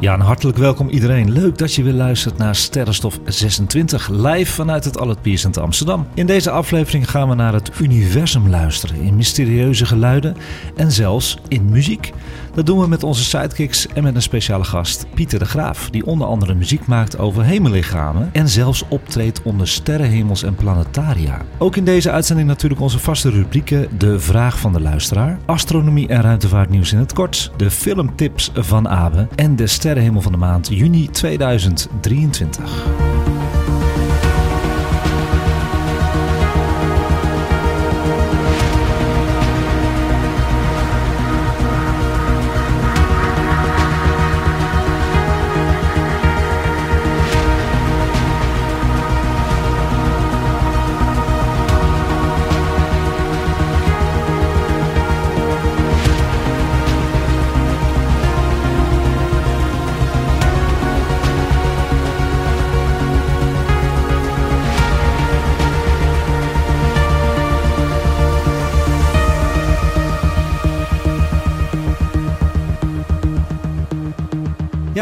[0.00, 1.32] Ja, en hartelijk welkom iedereen.
[1.32, 6.06] Leuk dat je weer luistert naar Sterrenstof 26, live vanuit het Albert Pierce in Amsterdam.
[6.14, 10.36] In deze aflevering gaan we naar het universum luisteren, in mysterieuze geluiden
[10.76, 12.12] en zelfs in muziek.
[12.56, 16.06] Dat doen we met onze sidekicks en met een speciale gast, Pieter de Graaf, die
[16.06, 21.40] onder andere muziek maakt over hemellichamen en zelfs optreedt onder sterrenhemels en planetaria.
[21.58, 26.22] Ook in deze uitzending natuurlijk onze vaste rubrieken De Vraag van de Luisteraar, Astronomie en
[26.22, 31.10] Ruimtevaartnieuws in het kort, de filmtips van Abe en de sterrenhemel van de maand juni
[31.10, 33.15] 2023.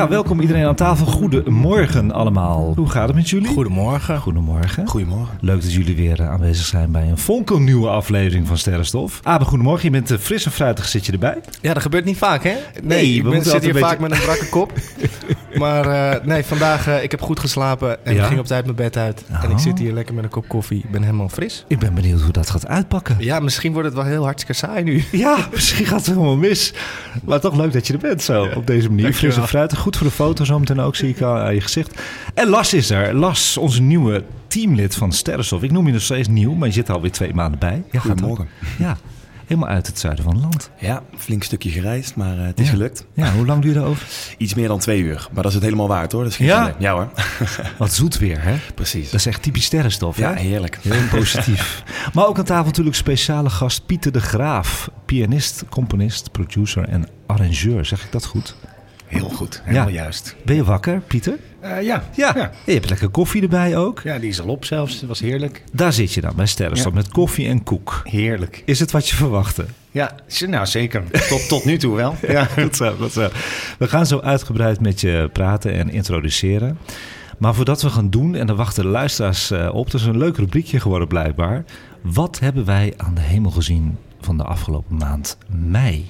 [0.08, 1.06] Welkom iedereen aan tafel.
[1.06, 2.72] Goedemorgen allemaal.
[2.76, 3.48] Hoe gaat het met jullie?
[3.48, 4.18] Goedemorgen.
[4.20, 4.86] Goedemorgen.
[4.86, 5.38] Goedemorgen.
[5.40, 9.20] Leuk dat jullie weer eh, aanwezig zijn bij een fonkelnieuwe aflevering van Sterrenstof.
[9.22, 9.84] Abe, goedemorgen.
[9.84, 11.40] Je bent eh, fris en fruitig, zit je erbij?
[11.60, 12.54] Ja, dat gebeurt niet vaak, hè?
[12.82, 14.72] Nee, we ik ben, moeten zit altijd hier vaak met een brakke kop.
[15.58, 18.20] maar eh, nee, vandaag, eh, ik heb goed geslapen en Ja?
[18.22, 19.24] ik ging op tijd mijn bed uit.
[19.28, 19.50] En Oh.
[19.50, 20.78] ik zit hier lekker met een kop koffie.
[20.78, 21.64] Ik ben helemaal fris.
[21.68, 23.16] Ik ben benieuwd hoe dat gaat uitpakken.
[23.18, 25.04] Ja, misschien wordt het wel heel hartstikke saai nu.
[25.24, 26.74] Ja, misschien gaat het helemaal mis.
[27.24, 29.04] Maar toch leuk dat je er bent zo, op deze manier.
[29.04, 29.46] Fris en Dankjewel.
[29.48, 29.78] fruitig.
[29.78, 32.00] Goed voor de foto zometeen ook, zie ik al aan je gezicht.
[32.34, 33.14] En Las is er.
[33.14, 35.62] Las, onze nieuwe teamlid van Sterrenstof.
[35.62, 37.82] Ik noem je nog steeds nieuw, maar je zit er alweer twee maanden bij.
[37.90, 38.48] Ja, gaat Goedemorgen.
[38.78, 38.96] Ja,
[39.46, 40.70] helemaal uit het zuiden van het land.
[40.78, 42.70] Ja, flink stukje gereisd, maar eh, het is Ja.
[42.72, 43.06] gelukt.
[43.14, 44.06] Ja, hoe lang duurde over?
[44.38, 46.22] Iets meer dan twee uur, maar dat is het helemaal waard hoor.
[46.22, 46.62] Dat is geen Ja?
[46.62, 46.82] probleem.
[46.82, 47.08] Ja hoor,
[47.78, 48.56] Wat zoet weer, hè?
[48.74, 49.04] precies.
[49.10, 50.40] Dat is echt typisch sterrenstof, ja, hè?
[50.40, 50.78] heerlijk.
[50.82, 51.82] Heel positief.
[52.14, 54.90] maar ook aan tafel natuurlijk speciale gast Pieter de Graaf.
[55.04, 57.84] Pianist, componist, producer en arrangeur.
[57.84, 58.56] Zeg ik dat goed?
[59.06, 59.94] Heel goed, helemaal Ja.
[59.94, 60.36] juist.
[60.44, 61.38] Ben je wakker, Pieter?
[61.60, 62.04] Eh, ja.
[62.16, 62.32] Ja.
[62.36, 62.50] Ja.
[62.66, 64.00] Je hebt lekker koffie erbij ook.
[64.04, 65.00] ja, die is al op zelfs.
[65.00, 65.62] Dat was heerlijk.
[65.72, 66.98] Daar zit je dan bij Sterrenstof Ja.
[66.98, 68.00] met koffie en koek.
[68.04, 68.62] Heerlijk.
[68.66, 69.64] Is het wat je verwachtte?
[69.90, 70.14] Ja,
[70.46, 71.02] nou zeker.
[71.28, 72.16] Tot, tot nu toe wel.
[72.28, 72.44] Ja.
[72.62, 73.28] Goed zo, goed zo.
[73.78, 76.78] We gaan zo uitgebreid met je praten en introduceren.
[77.38, 80.18] Maar voordat we gaan doen, en daar wachten de luisteraars eh, op, dat is een
[80.18, 81.64] leuk rubriekje geworden blijkbaar.
[82.02, 86.06] Wat hebben wij aan de hemel gezien van de afgelopen maand mei?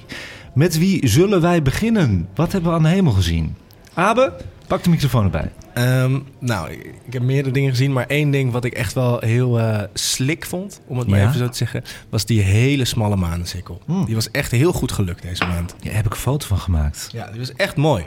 [0.55, 2.27] Met wie zullen wij beginnen?
[2.35, 3.55] Wat hebben we aan de hemel gezien?
[3.93, 4.33] Abe,
[4.67, 5.51] pak de microfoon erbij.
[5.73, 6.71] Ehm, nou,
[7.05, 10.45] ik heb meerdere dingen gezien, maar één ding wat ik echt wel heel eh, slik
[10.45, 11.27] vond, om het maar Ja?
[11.27, 13.81] even zo te zeggen, was die hele smalle manencirkel.
[13.85, 14.05] Hmm.
[14.05, 15.75] Die was echt heel goed gelukt deze maand.
[15.83, 17.09] Daar heb ik een foto van gemaakt.
[17.11, 18.05] Ja, die was echt mooi.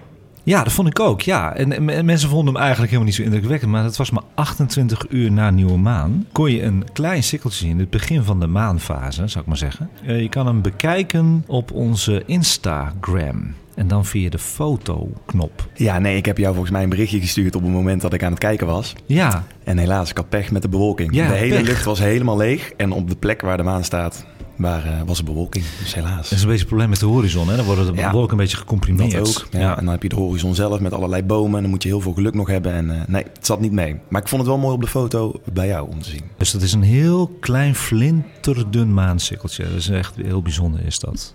[0.48, 1.20] Ja, dat vond ik ook.
[1.20, 1.54] Ja.
[1.54, 3.70] En, en- en mensen vonden hem eigenlijk helemaal niet zo indrukwekkend.
[3.70, 6.26] Maar het was maar 28 uur na nieuwe maan.
[6.32, 7.78] Kon je een klein sikkeltje zien.
[7.78, 9.90] Het begin van de maanfase, zou ik maar zeggen.
[10.06, 13.54] Eh, je kan hem bekijken op onze Instagram.
[13.74, 15.68] En dan via de fotoknop.
[15.74, 18.22] Ja, nee, ik heb jou volgens mij een berichtje gestuurd op het moment dat ik
[18.22, 18.94] aan het kijken was.
[19.06, 21.14] Ja, En helaas, ik had pech met de bewolking.
[21.14, 21.66] Ja, de hele pech.
[21.66, 24.26] lucht was helemaal leeg en op de plek waar de maan staat,
[24.58, 25.64] waar, eh, was er bewolking.
[25.82, 26.16] Dus helaas.
[26.28, 27.48] dat is een beetje het probleem met de horizon.
[27.48, 27.56] Hè?
[27.56, 28.10] Dan worden de Ja.
[28.10, 29.12] wolken een beetje gecomprimeerd.
[29.12, 29.48] Dat ook.
[29.50, 29.78] Ja.
[29.78, 31.56] En dan heb je de horizon zelf met allerlei bomen.
[31.56, 32.72] En dan moet je heel veel geluk nog hebben.
[32.72, 33.96] En eh, nee, het zat niet mee.
[34.08, 36.22] Maar ik vond het wel mooi op de foto bij jou om te zien.
[36.36, 39.62] Dus dat is een heel klein flinterdun maansikkeltje.
[39.64, 41.34] Dat is echt heel bijzonder is dat.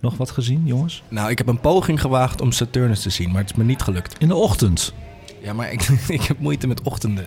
[0.00, 1.02] Nog wat gezien, jongens?
[1.08, 3.82] Nou, ik heb een poging gewaagd om Saturnus te zien, maar het is me niet
[3.82, 4.14] gelukt.
[4.18, 4.92] In de ochtend.
[5.42, 7.26] Ja, maar ik, ik heb moeite met ochtenden.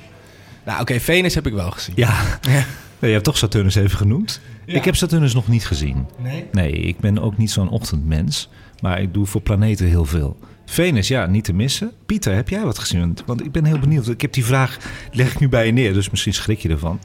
[0.65, 1.93] Nou, oké, Venus heb ik wel gezien.
[1.97, 2.13] Ja.
[2.41, 2.63] Ja.
[2.99, 4.41] Je hebt toch Saturnus even genoemd?
[4.65, 4.73] Ja.
[4.75, 6.05] Ik heb Saturnus nog niet gezien.
[6.17, 6.45] Nee?
[6.51, 8.49] Nee, ik ben ook niet zo'n ochtendmens.
[8.81, 10.37] Maar ik doe voor planeten heel veel.
[10.65, 11.91] Venus, ja, niet te missen.
[12.05, 13.17] Pieter, heb jij wat gezien?
[13.25, 14.07] Want- ik ben heel benieuwd.
[14.07, 14.77] Ik heb die vraag,
[15.11, 15.93] leg ik nu bij je neer.
[15.93, 16.99] Dus misschien schrik je ervan.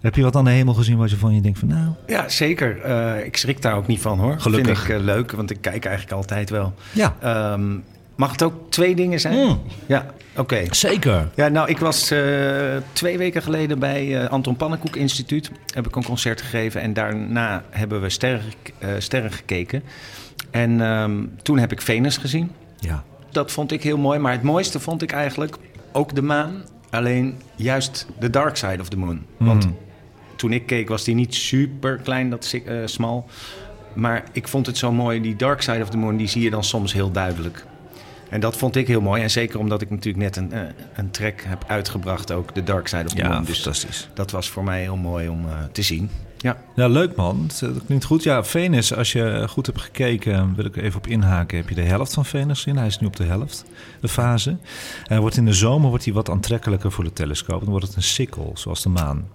[0.00, 1.88] Heb je wat aan de hemel gezien wat je van je denkt van nou...
[2.06, 2.80] Ja, zeker.
[2.80, 4.40] Eh, ik schrik daar ook niet van hoor.
[4.40, 4.78] Gelukkig.
[4.78, 6.74] Vind ik eh, leuk, want ik kijk eigenlijk altijd wel.
[6.92, 7.76] Ja, Ehm,
[8.16, 9.46] mag het ook twee dingen zijn?
[9.46, 9.60] Mm.
[9.86, 10.06] Ja,
[10.36, 10.64] oké.
[10.70, 11.28] zeker.
[11.34, 12.20] Ja, nou, ik was eh,
[12.92, 15.50] twee weken geleden bij eh, Anton Pannenkoek Instituut.
[15.74, 18.42] Heb ik een concert gegeven en daarna hebben we sterren,
[18.78, 19.82] eh, sterren gekeken.
[20.50, 22.50] En ehm, toen heb ik Venus gezien.
[22.78, 23.04] Ja.
[23.30, 24.18] dat vond ik heel mooi.
[24.18, 25.56] Maar het mooiste vond ik eigenlijk
[25.92, 26.62] ook de maan.
[26.90, 29.22] Alleen juist de dark side of the moon.
[29.36, 29.76] Want Mm.
[30.36, 33.26] toen ik keek was die niet super klein, dat smal.
[33.92, 35.20] Maar ik vond het zo mooi.
[35.20, 37.64] Die dark side of the moon, die zie je dan soms heel duidelijk.
[38.34, 39.22] En dat vond ik heel mooi.
[39.22, 40.60] En zeker omdat ik natuurlijk net een, eh,
[40.94, 43.44] een track heb uitgebracht, ook de dark side of the Ja, moon.
[43.44, 44.08] Dus fantastisch.
[44.14, 46.10] dat was voor mij heel mooi om eh, te zien.
[46.38, 46.56] Ja.
[46.74, 47.50] Ja, leuk man.
[47.60, 48.22] Dat klinkt goed.
[48.22, 51.56] Ja, Venus, als je goed hebt gekeken, wil ik even op inhaken.
[51.56, 52.76] Heb je de helft van Venus in?
[52.76, 53.64] Hij is nu op de helft,
[54.00, 54.56] de fase.
[55.04, 57.60] Hij wordt in de zomer wordt hij wat aantrekkelijker voor de telescoop.
[57.60, 59.28] Dan wordt het een sikkel, zoals de maan.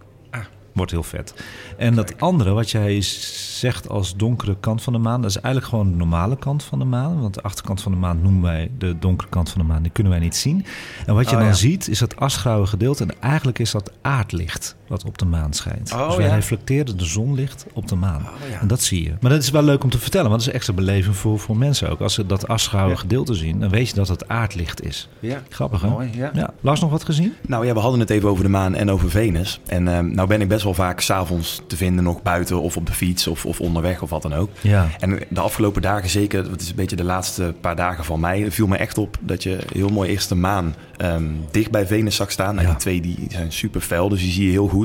[0.74, 1.34] Wordt heel vet.
[1.78, 5.74] En dat andere, wat jij zegt als donkere kant van de maan, dat is eigenlijk
[5.74, 7.22] gewoon de normale kant van de maan.
[7.22, 9.82] Want de achterkant van de maan noemen wij de donkere kant van de maan.
[9.82, 10.66] Die kunnen wij niet zien.
[11.06, 11.56] En wat je Oh, dan ja.
[11.56, 13.04] ziet, is dat asgrauwe gedeelte.
[13.04, 15.92] En eigenlijk is dat aardlicht wat op de maan schijnt.
[15.94, 16.36] Oh, dus wij ja.
[16.36, 18.22] reflecteren de zonlicht op de maan.
[18.22, 18.60] Oh, ja.
[18.60, 19.14] En dat zie je.
[19.22, 21.58] Maar dat is wel leuk om te vertellen, want dat is extra beleving voor, voor
[21.58, 22.00] mensen ook.
[22.02, 22.48] Als ze dat
[22.90, 22.96] Ja.
[22.96, 25.10] gedeelte zien, dan weet je dat het aardlicht is.
[25.20, 25.42] ja.
[25.50, 25.90] Grappig, hè?
[25.90, 26.32] Mooi, ja.
[26.34, 26.54] Ja.
[26.62, 27.34] Lars, nog wat gezien?
[27.48, 29.60] Nou ja, we hadden het even over de maan en over Venus.
[29.66, 32.86] En ehm, nou ben ik best wel vaak s'avonds te vinden nog buiten of op
[32.86, 34.50] de fiets of, of onderweg of wat dan ook.
[34.62, 34.88] Ja.
[35.00, 38.52] En de afgelopen dagen, zeker, het is een beetje de laatste paar dagen van mij,
[38.52, 42.16] viel me echt op dat je heel mooi eerst de maan ehm, dicht bij Venus
[42.16, 42.56] zag staan.
[42.56, 42.74] Nou, Ja.
[42.74, 44.79] die twee die zijn super fel, dus die zie je heel goed.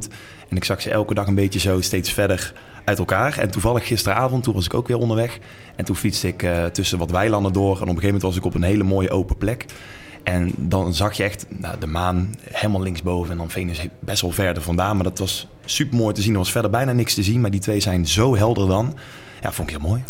[0.49, 2.52] En ik zag ze elke dag een beetje zo steeds verder
[2.85, 3.38] uit elkaar.
[3.38, 5.38] En toevallig gisteravond, toen was ik ook weer onderweg.
[5.76, 7.64] En toen fietste ik eh, tussen wat weilanden door.
[7.64, 9.67] En op een gegeven moment was ik op een hele mooie open plek.
[10.23, 14.31] En dan zag je echt nou, de maan helemaal linksboven en dan Venus best wel
[14.31, 14.94] verder vandaan.
[14.94, 16.32] Maar dat was super mooi te zien.
[16.32, 18.96] Er was verder bijna niks te zien, maar die twee zijn zo helder dan.
[19.43, 20.02] Ja, vond ik heel mooi.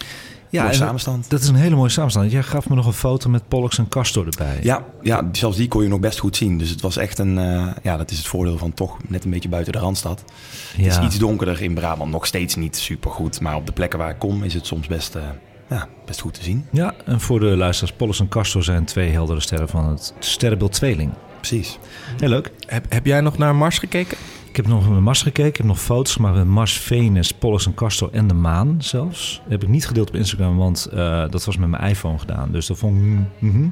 [0.54, 1.30] Ja, samenstand.
[1.30, 2.30] Dat is een hele mooie samenstand.
[2.30, 4.58] Jij gaf me nog een foto met Pollux en Castor erbij.
[4.62, 6.58] Ja, ja, zelfs die kon je nog best goed zien.
[6.58, 7.38] Dus het was echt een...
[7.38, 10.24] eh, ja, dat is het voordeel van toch net een beetje buiten de Randstad.
[10.76, 12.10] Het is iets donkerder in Brabant.
[12.10, 13.40] Nog steeds niet super goed.
[13.40, 15.22] Maar op de plekken waar ik kom is het soms best, eh,
[15.70, 16.66] ja, best goed te zien.
[16.72, 20.72] Ja, en voor de luisteraars, Pollux en Castor zijn twee heldere sterren van het sterrenbeeld
[20.72, 21.12] Tweeling.
[21.36, 21.78] Precies.
[22.18, 22.50] Heel leuk.
[22.66, 24.16] Heb, heb jij nog naar Mars gekeken?
[24.54, 25.48] Ik heb nog met Mars gekeken.
[25.50, 29.40] Ik heb nog foto's gemaakt met Mars, Venus, Pollux en Castor en de maan zelfs.
[29.42, 32.52] Dat heb ik niet gedeeld op Instagram, want eh, dat was met mijn iPhone gedaan.
[32.52, 33.18] Dus dat vond ik...
[33.38, 33.68] mhm.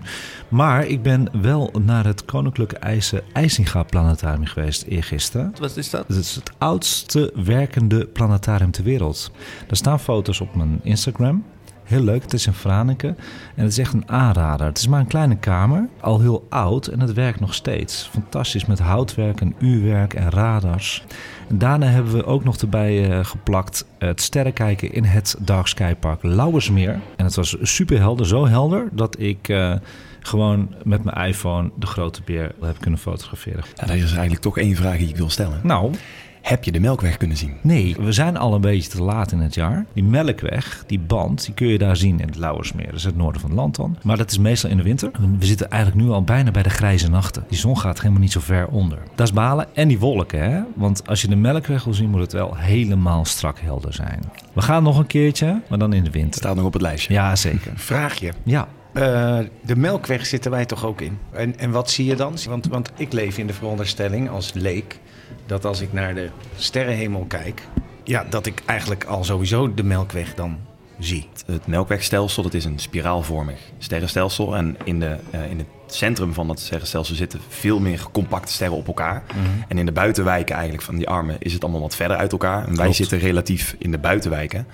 [0.48, 5.54] Maar ik ben wel naar het Koninklijke IJzer IJsinga Planetarium geweest eergisteren.
[5.60, 6.08] Wat is dat?
[6.08, 9.30] Het is het oudste werkende planetarium ter wereld.
[9.68, 11.44] Er staan foto's op mijn Instagram.
[11.92, 13.14] Heel leuk, het is in Franeker.
[13.54, 14.66] En het is echt een aanrader.
[14.66, 18.08] Het is maar een kleine kamer, al heel oud en het werkt nog steeds.
[18.12, 21.04] Fantastisch met houtwerk en uurwerk en radars.
[21.48, 25.94] En daarna hebben we ook nog erbij eh, geplakt het sterrenkijken in het Dark Sky
[25.94, 27.00] Park Lauwersmeer.
[27.16, 29.74] En het was super helder, zo helder dat ik eh,
[30.20, 33.64] gewoon met mijn iPhone de grote beer heb kunnen fotograferen.
[33.74, 35.60] Ja, dat is eigenlijk toch één vraag die ik wil stellen.
[35.62, 35.94] Nou,
[36.42, 37.56] Heb je de Melkweg kunnen zien?
[37.60, 39.86] Nee, we zijn al een beetje te laat in het jaar.
[39.92, 42.86] Die melkweg, die band, die kun je daar zien in het Lauwersmeer.
[42.86, 43.96] Dat is het noorden van het land dan.
[44.02, 45.10] Maar dat is meestal in de winter.
[45.38, 47.44] We zitten eigenlijk nu al bijna bij de grijze nachten.
[47.48, 48.98] Die zon gaat helemaal niet zo ver onder.
[49.14, 49.66] Dat is balen.
[49.74, 50.60] En die wolken, hè.
[50.74, 54.20] Want als je de melkweg wil zien, moet het wel helemaal strak helder zijn.
[54.52, 56.40] We gaan nog een keertje, maar dan in de winter.
[56.40, 57.12] staat nog op het lijstje.
[57.12, 57.72] Ja, zeker.
[57.90, 58.32] Vraagje.
[58.42, 58.68] Ja.
[58.92, 61.18] Eh, de melkweg zitten wij toch ook in?
[61.30, 62.34] En, en wat zie je dan?
[62.48, 65.00] Want, want ik leef in de veronderstelling als leek
[65.46, 67.62] dat als ik naar de sterrenhemel kijk,
[68.04, 70.58] ja, dat ik eigenlijk al sowieso de melkweg dan
[70.98, 71.28] zie.
[71.46, 74.56] Het Melkwegstelsel, dat is een spiraalvormig sterrenstelsel.
[74.56, 78.76] En in, de, eh, in het centrum van dat sterrenstelsel zitten veel meer compacte sterren
[78.76, 79.22] op elkaar.
[79.68, 82.68] En in de buitenwijken eigenlijk van die armen is het allemaal wat verder uit elkaar.
[82.68, 84.66] En wij zitten relatief in de buitenwijken.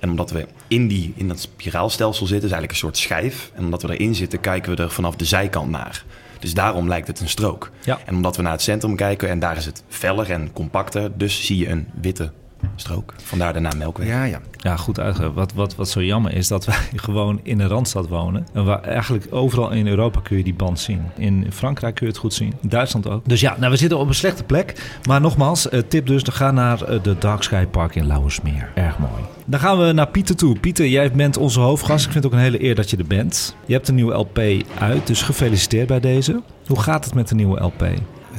[0.00, 3.50] En omdat we in, die, in dat spiraalstelsel zitten, is eigenlijk een soort schijf.
[3.54, 6.04] En omdat we erin zitten, kijken we er vanaf de zijkant naar.
[6.44, 7.70] Dus daarom lijkt het een strook.
[7.84, 7.98] Ja.
[8.04, 11.46] En omdat we naar het centrum kijken en daar is het feller en compacter, dus
[11.46, 12.32] zie je een witte
[12.76, 13.14] strook.
[13.16, 14.06] Vandaar de naam Melkweg.
[14.06, 14.40] Ja, ja.
[14.56, 15.34] Ja, goed uitgelegd.
[15.34, 18.46] Wat, wat, wat zo jammer is dat wij gewoon in de Randstad wonen.
[18.52, 21.02] En waar eigenlijk overal in Europa kun je die band zien.
[21.16, 22.52] In Frankrijk kun je het goed zien.
[22.62, 23.28] In Duitsland ook.
[23.28, 24.98] Dus ja, nou, we zitten op een slechte plek.
[25.08, 28.70] Maar nogmaals, eh, tip dus, ga naar eh, de Dark Sky Park in Lauwersmeer.
[28.74, 29.22] Erg mooi.
[29.46, 30.58] Dan gaan we naar Pieter toe.
[30.58, 32.04] Pieter, jij bent onze hoofdgast.
[32.04, 33.56] Ik vind het ook een hele eer dat je er bent.
[33.66, 34.40] Je hebt een nieuwe LP
[34.78, 36.42] uit, dus gefeliciteerd bij deze.
[36.66, 37.84] Hoe gaat het met de nieuwe LP?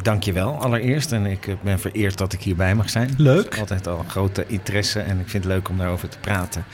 [0.01, 1.11] Dankjewel allereerst.
[1.11, 3.13] En ik eh, ben vereerd dat ik hierbij mag zijn.
[3.17, 3.59] Leuk.
[3.59, 6.65] Altijd al een grote interesse en ik vind het leuk om daarover te praten.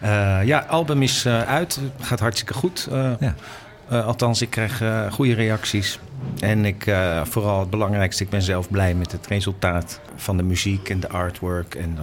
[0.00, 1.80] Eh, ja, album is eh, uit.
[2.00, 2.88] Gaat hartstikke goed.
[3.20, 3.34] Ja.
[3.88, 5.98] althans, ik krijg goede reacties.
[6.40, 10.88] En ik, vooral het belangrijkste, ik ben zelf blij met het resultaat van de muziek
[10.88, 11.98] en de artwork en,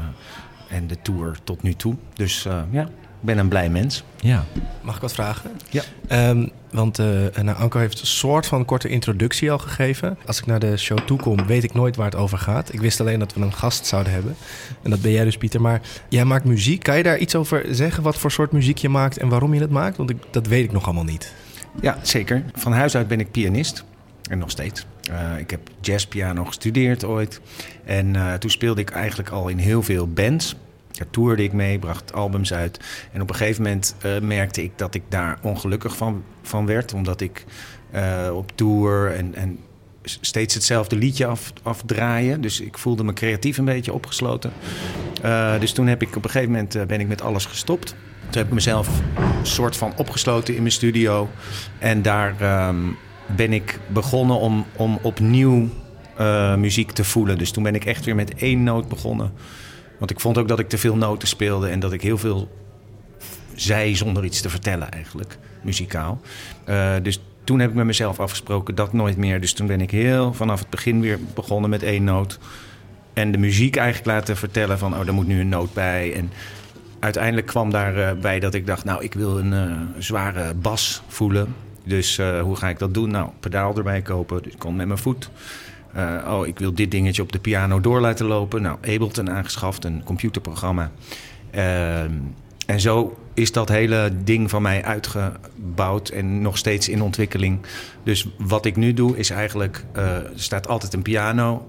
[0.70, 1.96] en de tour tot nu toe.
[2.14, 2.88] Dus ja,
[3.24, 4.04] ben een blij mens.
[4.20, 4.46] Ja.
[4.82, 5.52] Mag ik wat vragen?
[5.70, 5.84] Ja.
[6.08, 7.06] Ehm, want eh
[7.42, 10.18] nou, Anko heeft een soort van korte introductie al gegeven.
[10.26, 12.74] Als ik naar de show toe kom, weet ik nooit waar het over gaat.
[12.74, 14.36] Ik wist alleen dat we een gast zouden hebben.
[14.82, 15.62] En dat ben jij dus, Pieter.
[15.62, 16.84] Maar jij maakt muziek.
[16.84, 18.04] Kan je daar iets over zeggen?
[18.04, 19.98] Wat voor soort muziek je maakt en waarom je het maakt?
[19.98, 21.34] Want ik, dat weet ik nog allemaal niet.
[21.82, 22.44] Ja, zeker.
[22.54, 23.84] Van huis uit ben ik pianist.
[24.30, 24.86] En nog steeds.
[25.12, 27.42] Uh, ik heb jazzpiano gestudeerd ooit.
[27.86, 30.56] En uh, toen speelde ik eigenlijk al in heel veel bands.
[30.98, 32.80] Daar toerde ik mee, bracht albums uit.
[33.12, 36.94] En op een gegeven moment uh, merkte ik dat ik daar ongelukkig van, van werd.
[36.94, 37.46] Omdat ik
[38.34, 39.60] op tour en, en
[40.04, 42.42] steeds hetzelfde liedje af, afdraaien.
[42.42, 44.52] Dus ik voelde me creatief een beetje opgesloten.
[45.26, 47.96] Uh, dus toen heb ik op een gegeven moment ben ik met alles gestopt.
[48.20, 51.30] Toen heb ik mezelf een soort van opgesloten in mijn studio.
[51.80, 52.98] En daar um,
[53.36, 55.70] ben ik begonnen om, om opnieuw
[56.58, 57.38] muziek te voelen.
[57.38, 59.32] Dus toen ben ik echt weer met één noot begonnen.
[60.00, 62.50] Want ik vond ook dat ik te veel noten speelde en dat ik heel veel
[63.56, 66.22] zei zonder iets te vertellen eigenlijk, muzikaal.
[67.02, 69.42] dus toen heb ik met mezelf afgesproken dat nooit meer.
[69.42, 72.40] Dus toen ben ik heel vanaf het begin weer begonnen met één noot.
[73.14, 76.14] En de muziek eigenlijk laten vertellen van, oh, daar moet nu een noot bij.
[76.14, 76.32] En
[77.00, 81.56] uiteindelijk kwam daarbij bij dat ik dacht, nou, ik wil een uh, zware bas voelen.
[81.84, 83.12] Dus hoe ga ik dat doen?
[83.12, 84.44] Nou, pedaal erbij kopen.
[84.44, 85.30] Dus ik kon met mijn voet.
[86.28, 88.62] Oh, ik wil dit dingetje op de piano door laten lopen.
[88.62, 90.92] Nou, Ableton aangeschaft, een computerprogramma.
[91.52, 92.12] Ehm,
[92.66, 97.60] en zo is dat hele ding van mij uitgebouwd en nog steeds in ontwikkeling.
[98.04, 101.68] Dus wat ik nu doe is eigenlijk, uh, er staat altijd een piano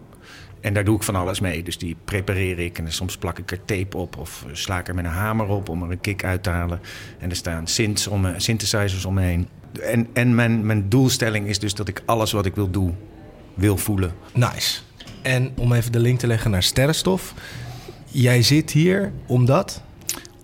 [0.61, 1.62] en daar doe ik van alles mee.
[1.62, 4.95] Dus die prepareer ik en soms plak ik er tape op of sla ik er
[4.95, 6.81] met een hamer op om er een kick uit te halen.
[7.19, 9.49] En er staan synths om, synthesizers omheen.
[9.83, 12.97] En, en mijn, mijn doelstelling is dus dat ik alles wat ik wil doen,
[13.54, 14.14] wil voelen.
[14.32, 14.80] Nice.
[15.23, 17.34] En om even de link te leggen naar Sterrenstof.
[18.06, 19.82] Jij zit hier omdat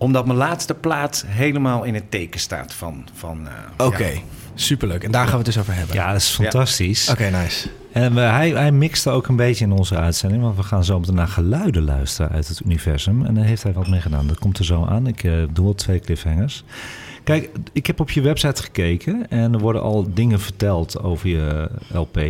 [0.01, 3.09] omdat mijn laatste plaat helemaal in het teken staat van...
[3.13, 3.49] van
[3.79, 4.21] uh, Oké, ja.
[4.55, 5.05] superleuk.
[5.05, 5.97] En daar gaan we het dus over hebben.
[5.97, 7.07] Ja, dat is fantastisch.
[7.07, 7.13] Ja.
[7.13, 7.69] Oké, okay, nice.
[7.93, 10.43] En uh, hij, hij mixte ook een beetje in onze uitzending.
[10.43, 13.27] Want we gaan zo meteen naar geluiden luisteren uit het universum.
[13.27, 14.27] En daar heeft hij wat mee gedaan.
[14.27, 15.07] Dat komt er zo aan.
[15.07, 16.65] Ik uh, doe al twee cliffhangers.
[17.25, 19.31] Kijk, ik heb op je website gekeken.
[19.31, 22.21] En er worden al dingen verteld over je LP.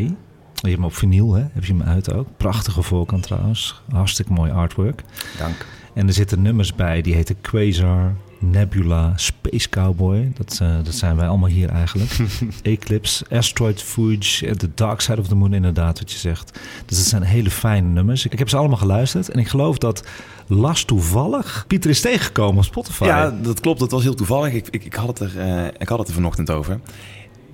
[0.60, 1.44] Je hebt hem op vinyl, hè?
[1.52, 2.28] Heb je hem uit ook.
[2.36, 3.82] Prachtige voorkant trouwens.
[3.90, 5.02] Hartstikke mooi artwork.
[5.38, 5.66] Dank.
[5.94, 10.32] En er zitten nummers bij die heten Quasar, Nebula, Space Cowboy.
[10.34, 12.16] Dat, uh, dat zijn wij allemaal hier eigenlijk.
[12.62, 16.58] Eclipse, Asteroid Fuge, The Dark Side of the Moon inderdaad, wat je zegt.
[16.86, 18.26] Dus dat zijn hele fijne nummers.
[18.26, 20.04] Ik, heb ze allemaal geluisterd en ik geloof dat
[20.46, 23.04] Las toevallig Pieter is tegengekomen op Spotify.
[23.04, 23.80] Ja, dat klopt.
[23.80, 24.52] Dat was heel toevallig.
[24.52, 26.80] Ik, ik, ik, had, het er, uh, ik had het er vanochtend over.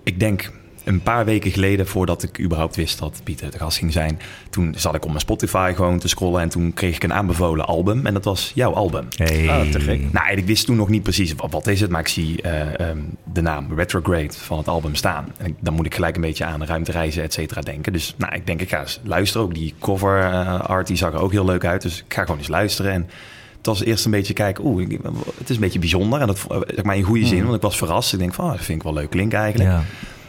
[0.03, 0.53] Ik denk
[0.87, 4.19] een paar weken geleden, voordat ik überhaupt wist dat Pieter de gast ging zijn,
[4.51, 7.67] toen zat ik op mijn Spotify gewoon te scrollen en toen kreeg ik een aanbevolen
[7.67, 9.09] album en dat was jouw album.
[9.17, 9.49] Hey.
[9.49, 10.13] Oh, te gek.
[10.13, 12.89] Nou, ik wist toen nog niet precies wat, wat is het, maar ik zie uh,
[12.89, 15.33] um, de naam Retrograde van het album staan.
[15.37, 17.93] En ik, dan moet ik gelijk een beetje aan ruimtereizen, et cetera, denken.
[17.93, 19.47] Dus nou, ik denk, ik ga eens luisteren.
[19.47, 21.83] Ook die cover uh, art, die zag er ook heel leuk uit.
[21.83, 23.09] Dus ik ga gewoon eens luisteren en
[23.57, 24.91] het was eerst een beetje kijken, oeh,
[25.39, 26.21] het is een beetje bijzonder.
[26.21, 28.13] En dat zeg maar in goede zin, want ik was verrast.
[28.13, 29.71] Ik denk van, oh, dat vind ik wel leuk klinken eigenlijk.
[29.71, 29.83] Ja.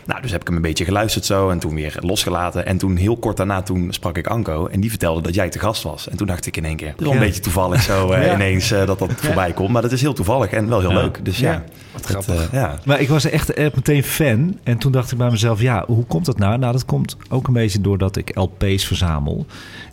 [0.07, 2.65] Nou, dus heb ik hem een beetje geluisterd zo en toen weer losgelaten.
[2.65, 5.59] En toen heel kort daarna toen sprak ik Anko en die vertelde dat jij te
[5.59, 6.09] gast was.
[6.09, 7.11] En toen dacht ik in één keer, ja.
[7.11, 8.33] een beetje toevallig zo uh, ja.
[8.33, 9.69] ineens uh, dat dat voorbij komt.
[9.69, 11.25] Maar dat is heel toevallig en wel heel leuk.
[11.25, 12.35] Dus ja, wat grappig.
[12.35, 12.79] Uh, ja.
[12.85, 16.05] Maar ik was echt, echt meteen fan en toen dacht ik bij mezelf, ja, hoe
[16.05, 16.57] komt dat nou?
[16.57, 19.45] Nou, dat komt ook een beetje doordat ik LP's verzamel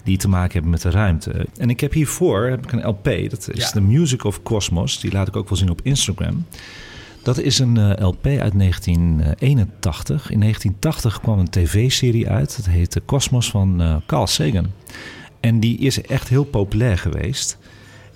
[0.05, 1.47] die te maken hebben met de ruimte.
[1.57, 5.01] En ik heb hiervoor heb ik een LP, dat is The Music of Cosmos.
[5.01, 6.47] Die laat ik ook wel zien op Instagram.
[7.25, 10.31] Dat is een uh, LP uit 1981.
[10.31, 12.57] In 1980 kwam een tv-serie uit.
[12.57, 14.67] Dat heette Cosmos van uh, Carl Sagan.
[15.41, 17.59] En die is echt heel populair geweest.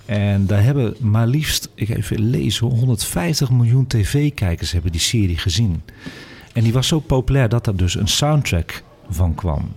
[0.05, 5.81] En daar hebben maar liefst, ik even lezen, 150 miljoen tv-kijkers hebben die serie gezien.
[6.53, 9.71] En die was zo populair dat er dus een soundtrack van kwam.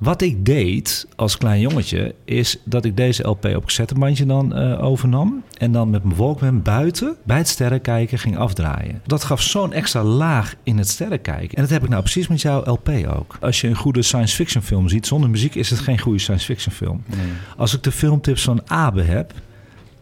[0.00, 4.82] Wat ik deed als klein jongetje, is dat ik deze LP op cassettebandje dan uh,
[4.82, 5.42] overnam.
[5.58, 9.02] En dan met mijn Walkman buiten bij het sterrenkijken ging afdraaien.
[9.06, 11.56] Dat gaf zo'n extra laag in het sterrenkijken.
[11.56, 13.36] En dat heb ik nou precies met jouw LP ook.
[13.40, 16.44] Als je een goede science fiction film ziet, zonder muziek is het geen goede science
[16.44, 17.02] fiction film.
[17.06, 17.18] Nee.
[17.56, 19.32] Als ik de filmtips van Abe heb,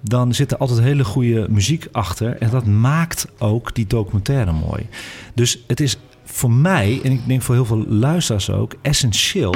[0.01, 2.37] dan zit er altijd hele goede muziek achter.
[2.37, 4.87] En dat maakt ook die documentaire mooi.
[5.35, 5.97] Dus het is
[6.39, 9.55] voor mij, en ik denk voor heel veel luisteraars ook, essentieel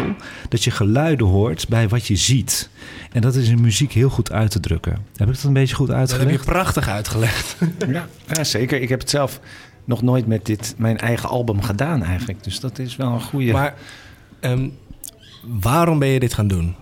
[0.48, 2.70] dat je geluiden hoort bij wat je ziet.
[3.12, 4.92] En dat is in muziek heel goed uit te drukken.
[5.16, 6.28] Heb ik dat een beetje goed uitgelegd?
[6.28, 7.56] Dat heb je prachtig uitgelegd.
[7.88, 8.80] ja, ja, zeker.
[8.80, 9.40] Ik heb het zelf
[9.84, 12.44] nog nooit met dit, mijn eigen album gedaan eigenlijk.
[12.44, 13.52] Dus dat is wel een goede.
[13.52, 13.74] Maar
[14.40, 14.78] um,
[15.42, 16.74] waarom ben je dit gaan doen?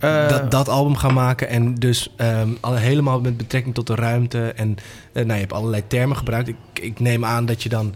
[0.00, 3.94] Uh, dat, dat album gaan maken en dus um, al, helemaal met betrekking tot de
[3.94, 4.52] ruimte.
[4.52, 4.76] En uh,
[5.12, 6.48] nou, je hebt allerlei termen gebruikt.
[6.48, 7.94] Ik, ik neem aan dat je dan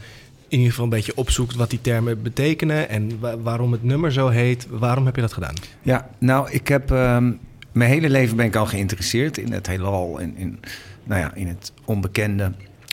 [0.49, 4.13] in ieder geval een beetje opzoekt wat die termen betekenen en wa waarom het nummer
[4.13, 4.67] zo heet.
[4.71, 5.55] Waarom heb je dat gedaan?
[5.83, 7.39] Ja, nou, ik heb um,
[7.73, 10.61] mijn hele leven ben ik al geïnteresseerd in het heelal en in,
[11.05, 12.53] nou ja, in het onbekende.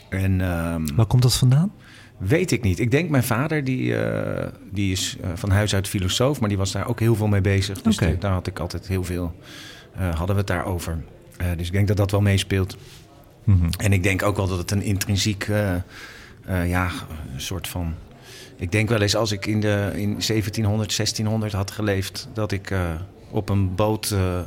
[0.09, 1.71] En, um, Waar komt dat vandaan?
[2.17, 2.79] Weet ik niet.
[2.79, 6.57] Ik denk mijn vader, die, eh, die is eh, van huis uit filosoof, maar die
[6.57, 7.81] was daar ook heel veel mee bezig.
[7.81, 9.35] Dus daar had ik altijd heel veel,
[9.95, 11.03] eh, hadden we het daarover.
[11.37, 12.77] Eh dus ik denk dat dat wel meespeelt.
[13.43, 13.69] Mhm.
[13.77, 15.47] En ik denk ook wel dat het een intrinsiek,
[16.45, 16.89] eh, ja,
[17.33, 17.95] een soort van...
[18.57, 22.27] Ik denk wel eens als ik in, de, in 1700, 1600 had geleefd...
[22.33, 22.79] dat ik eh,
[23.29, 24.39] op een boot eh,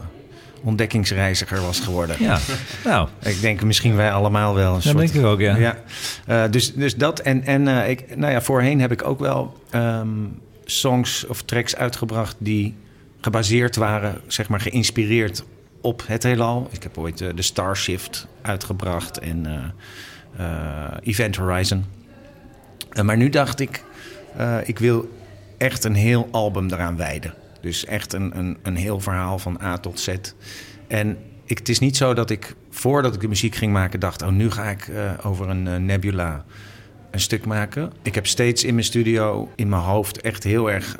[0.63, 2.17] ontdekkingsreiziger was geworden.
[2.19, 2.39] Ja,
[2.85, 4.99] nou, Ik denk misschien wij allemaal wel een dat soort...
[4.99, 5.77] denk ik ook, ja.
[6.27, 7.21] Ja, dus, dus dat.
[7.21, 10.09] En, en ik, nou ja, voorheen heb ik ook wel ehm,
[10.65, 12.75] songs of tracks uitgebracht die
[13.21, 15.45] gebaseerd waren, zeg maar geïnspireerd
[15.81, 16.69] op het heelal.
[16.71, 19.47] Ik heb ooit de Star Shift uitgebracht en
[21.03, 21.85] Event Horizon.
[22.91, 23.83] Eh, maar nu dacht ik,
[24.37, 25.09] eh, ik wil
[25.59, 27.35] echt een heel album eraan wijden.
[27.61, 30.15] Dus echt een, een, een heel verhaal van A tot Z.
[30.87, 34.23] En ik, het is niet zo dat ik voordat ik de muziek ging maken dacht...
[34.23, 36.45] oh, nu ga ik eh, over een eh, nebula
[37.11, 37.93] een stuk maken.
[38.03, 40.21] Ik heb steeds in mijn studio, in mijn hoofd...
[40.21, 40.97] echt heel erg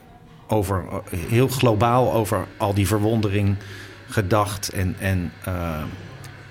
[0.47, 3.57] over, eh, heel globaal over al die verwondering
[4.09, 4.69] gedacht.
[4.69, 5.83] En, en eh,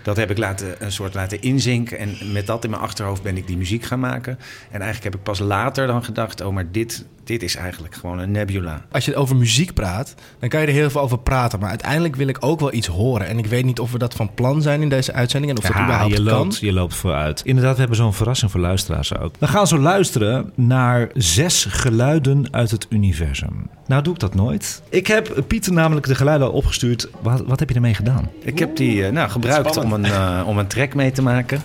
[0.08, 1.98] dat heb ik laten, een soort laten inzinken.
[1.98, 4.40] En met dat in mijn achterhoofd ben ik die muziek gaan maken.
[4.72, 6.42] En eigenlijk heb ik pas later dan gedacht...
[6.42, 8.82] oh, maar dit, dit is eigenlijk gewoon een nebula.
[8.92, 11.60] Als je over muziek praat, dan kan je er heel veel over praten.
[11.60, 13.28] Maar uiteindelijk wil ik ook wel iets horen.
[13.28, 15.52] En ik weet niet of we dat van plan zijn in deze uitzending.
[15.52, 16.38] En of dat Ja, überhaupt je kan.
[16.38, 17.42] loopt, je loopt vooruit.
[17.46, 19.36] Inderdaad, we hebben zo'n verrassing voor luisteraars ook.
[19.40, 23.70] We gaan zo luisteren naar zes geluiden uit het universum.
[23.88, 24.82] Nou doe ik dat nooit.
[24.90, 27.10] Ik heb Pieter namelijk de geluiden al opgestuurd.
[27.22, 28.30] Wat, wat heb je ermee gedaan?
[28.42, 31.62] Ik heb die eh, nou, gebruikt om een, eh, om een track mee te maken.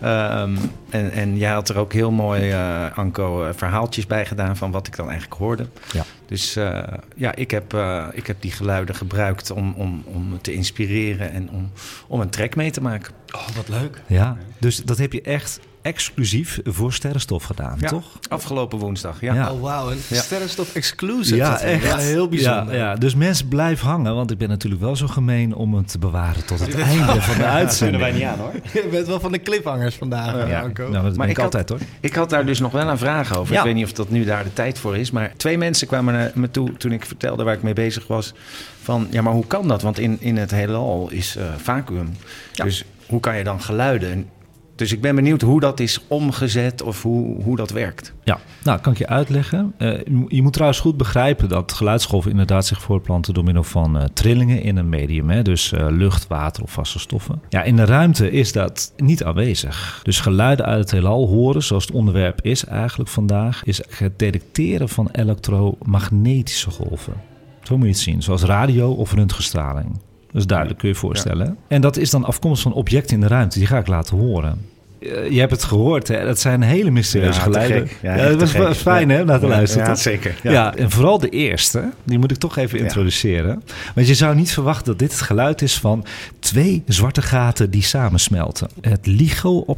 [0.00, 0.56] Ehm,
[0.90, 4.70] en, en jij had er ook heel mooi, eh, Anko, eh, verhaaltjes bij gedaan van
[4.70, 5.66] wat ik dan eigenlijk hoorde.
[5.92, 6.04] Ja.
[6.26, 6.82] Dus eh,
[7.16, 11.30] ja, ik heb, eh, ik heb die geluiden gebruikt om, om, om me te inspireren
[11.30, 11.70] en om,
[12.06, 13.14] om een track mee te maken.
[13.34, 14.00] Oh, wat leuk.
[14.06, 18.04] Ja, dus dat heb je echt exclusief voor Sterrenstof gedaan, Ja, toch?
[18.28, 19.34] Afgelopen woensdag, ja.
[19.34, 19.52] Ja.
[19.52, 19.90] Oh, wauw.
[19.90, 20.20] Een Ja.
[20.22, 21.36] sterrenstof exclusive.
[21.36, 21.96] Dat wel echt.
[22.02, 22.74] heel bijzonder.
[22.74, 25.88] Ja, ja, dus mensen blijf hangen, want ik ben natuurlijk wel zo gemeen om het
[25.88, 28.12] te bewaren tot het einde van de uitzending.
[28.14, 28.52] niet aan hoor.
[28.72, 30.82] Je bent wel van de cliffhangers vandaag, Ja, Anko.
[30.82, 31.78] nou, dat ben Maar ik, ik had- altijd hoor.
[32.00, 33.52] Ik had daar dus nog wel een vraag over.
[33.52, 33.58] Ja.
[33.58, 35.10] Ik weet niet of dat nu daar de tijd voor is.
[35.10, 38.34] Maar twee mensen kwamen naar me toe toen ik vertelde waar ik mee bezig was.
[38.82, 39.82] Van ja, maar hoe kan dat?
[39.82, 42.08] Want in, in het heelal is eh vacuüm.
[42.52, 44.28] Dus hoe kan je dan geluiden?
[44.76, 48.14] Dus ik ben benieuwd hoe dat is omgezet of hoe, hoe dat werkt.
[48.24, 49.74] Ja, nou, kan ik je uitleggen.
[49.78, 54.04] Eh, je moet trouwens goed begrijpen dat geluidsgolven inderdaad zich voortplanten door middel van eh,
[54.12, 55.30] trillingen in een medium.
[55.30, 55.42] Hè?
[55.42, 57.40] Dus eh, lucht, water of vaste stoffen.
[57.48, 60.00] Ja, in de ruimte is dat niet aanwezig.
[60.02, 64.88] Dus geluiden uit het heelal horen, zoals het onderwerp is eigenlijk vandaag, is het detecteren
[64.88, 67.14] van elektromagnetische golven.
[67.62, 69.98] Zo moet je het zien, zoals radio of röntgenstraling.
[70.34, 71.56] Is duidelijk, kun je je voorstellen.
[71.68, 73.58] En dat is dan afkomstig van objecten in de ruimte.
[73.58, 74.58] Die ga ik laten horen.
[75.00, 76.24] Eh, je hebt het gehoord, hè?
[76.24, 77.88] dat zijn hele mysterieuze Ja, geluiden.
[78.02, 79.86] Ja, Ja, dat was fijn hè, naar te Ja, luisteren.
[79.86, 80.34] ja, zeker.
[80.42, 80.50] Ja.
[80.52, 80.74] Ja.
[80.76, 83.62] en vooral de eerste, die moet ik toch even introduceren.
[83.94, 86.04] Want je zou niet verwachten dat dit het geluid is van
[86.38, 88.68] twee zwarte gaten die samensmelten.
[88.80, 89.06] Het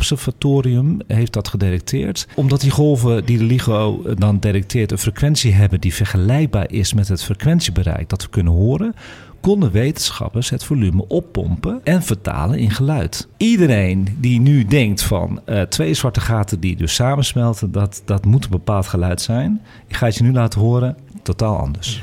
[0.00, 2.26] LIGO-observatorium heeft dat gedetecteerd.
[2.34, 7.08] Omdat die golven die de LIGO dan detecteert een frequentie hebben die vergelijkbaar is met
[7.08, 8.94] het frequentiebereik dat we kunnen horen,
[9.40, 13.28] konden wetenschappers het volume oppompen en vertalen in geluid.
[13.36, 18.44] Iedereen die nu denkt van eh, twee zwarte gaten die dus samensmelten, dat, dat moet
[18.44, 19.60] een bepaald geluid zijn.
[19.86, 22.02] Ik ga het je nu laten horen, totaal anders.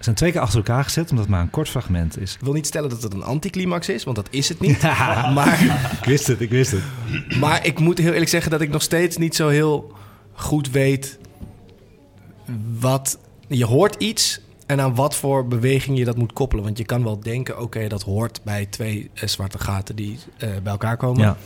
[0.00, 2.34] Zijn twee keer achter elkaar gezet, omdat het maar een kort fragment is.
[2.34, 4.82] Ik wil niet stellen dat het een anticlimax is, want dat is het niet.
[5.34, 5.62] maar,
[6.00, 6.82] Ik wist het, ik wist het.
[7.40, 9.92] maar ik moet heel eerlijk zeggen dat ik nog steeds niet zo heel
[10.32, 11.18] goed weet
[12.78, 13.18] wat...
[13.48, 16.64] Je hoort iets en aan wat voor beweging je dat moet koppelen.
[16.64, 20.48] Want je kan wel denken, oké, dat hoort bij twee eh, zwarte gaten die eh,
[20.62, 21.22] bij elkaar komen.
[21.22, 21.36] Ja.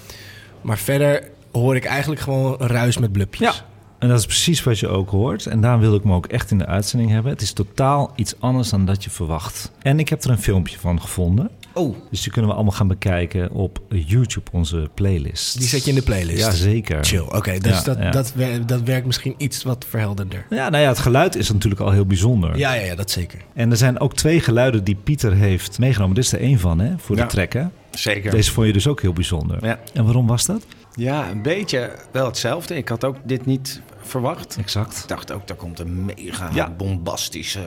[0.60, 3.56] Maar verder hoor ik eigenlijk gewoon ruis met blubjes.
[3.56, 3.71] Ja.
[4.02, 5.46] En dat is precies wat je ook hoort.
[5.46, 7.32] En daarom wil ik me ook echt in de uitzending hebben.
[7.32, 9.70] Het is totaal iets anders dan dat je verwacht.
[9.82, 11.50] En ik heb er een filmpje van gevonden.
[11.74, 15.58] Oh, Dus die kunnen we allemaal gaan bekijken op YouTube, onze playlist.
[15.58, 16.38] die zet je in de playlist.
[16.38, 17.04] Jazeker.
[17.04, 17.58] Chill, oké.
[17.58, 18.10] dus Ja, dat, ja.
[18.10, 20.46] Dat, wer- dat werkt misschien iets wat verhelderder.
[20.50, 22.58] Ja, nou ja, het geluid is natuurlijk al heel bijzonder.
[22.58, 23.38] Ja, ja, ja, dat zeker.
[23.54, 26.14] En er zijn ook twee geluiden die Pieter heeft meegenomen.
[26.14, 27.26] Dit is er één van, hè, voor Ja.
[27.26, 27.64] de hè?
[27.90, 28.30] Zeker.
[28.30, 29.64] Deze vond je dus ook heel bijzonder.
[29.66, 29.78] Ja.
[29.94, 30.66] En waarom was dat?
[30.94, 32.76] ja, een beetje wel hetzelfde.
[32.76, 34.56] Ik had ook dit niet verwacht.
[34.56, 34.98] Exact.
[35.02, 36.70] Ik dacht ook, daar komt een mega Ja.
[36.70, 37.60] bombastische...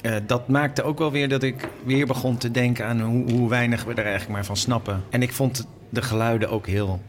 [0.00, 3.48] eh, dat maakte ook wel weer dat ik weer begon te denken aan hoe, hoe
[3.48, 5.02] weinig we er eigenlijk maar van snappen.
[5.10, 7.02] En ik vond de geluiden ook heel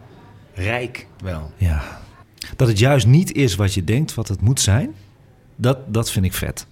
[0.53, 1.51] rijk wel.
[1.57, 1.81] Ja.
[2.55, 4.95] Dat het juist niet is wat je denkt wat het moet zijn.
[5.55, 6.67] Dat, dat vind ik vet.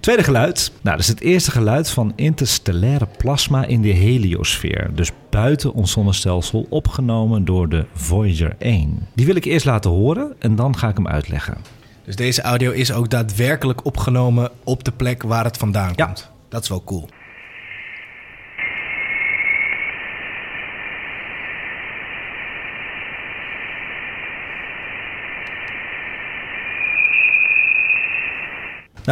[0.00, 0.04] Ja.
[0.04, 0.72] Tweede geluid.
[0.82, 4.90] Nou, dat is het eerste geluid van interstellaire plasma in de heliosfeer.
[4.94, 9.06] Dus buiten ons zonnestelsel, opgenomen door de Voyager 1.
[9.14, 11.56] Die wil ik eerst laten horen en dan ga ik hem uitleggen.
[12.04, 16.04] Dus deze audio is ook daadwerkelijk opgenomen op de plek waar het vandaan Ja.
[16.04, 16.30] komt.
[16.48, 17.08] Dat is wel cool.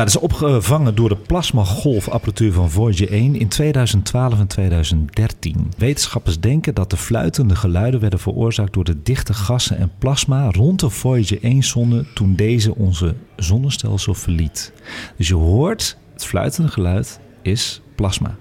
[0.04, 5.72] Dat is opgevangen door de plasmagolfapparatuur van Voyager 1 in 2012 en 2013.
[5.78, 10.80] Wetenschappers denken dat de fluitende geluiden werden veroorzaakt door de dichte gassen en plasma rond
[10.80, 14.72] de Voyager 1-zonde toen deze onze zonnestelsel verliet.
[15.16, 18.36] Dus je hoort, het fluitende geluid is plasma.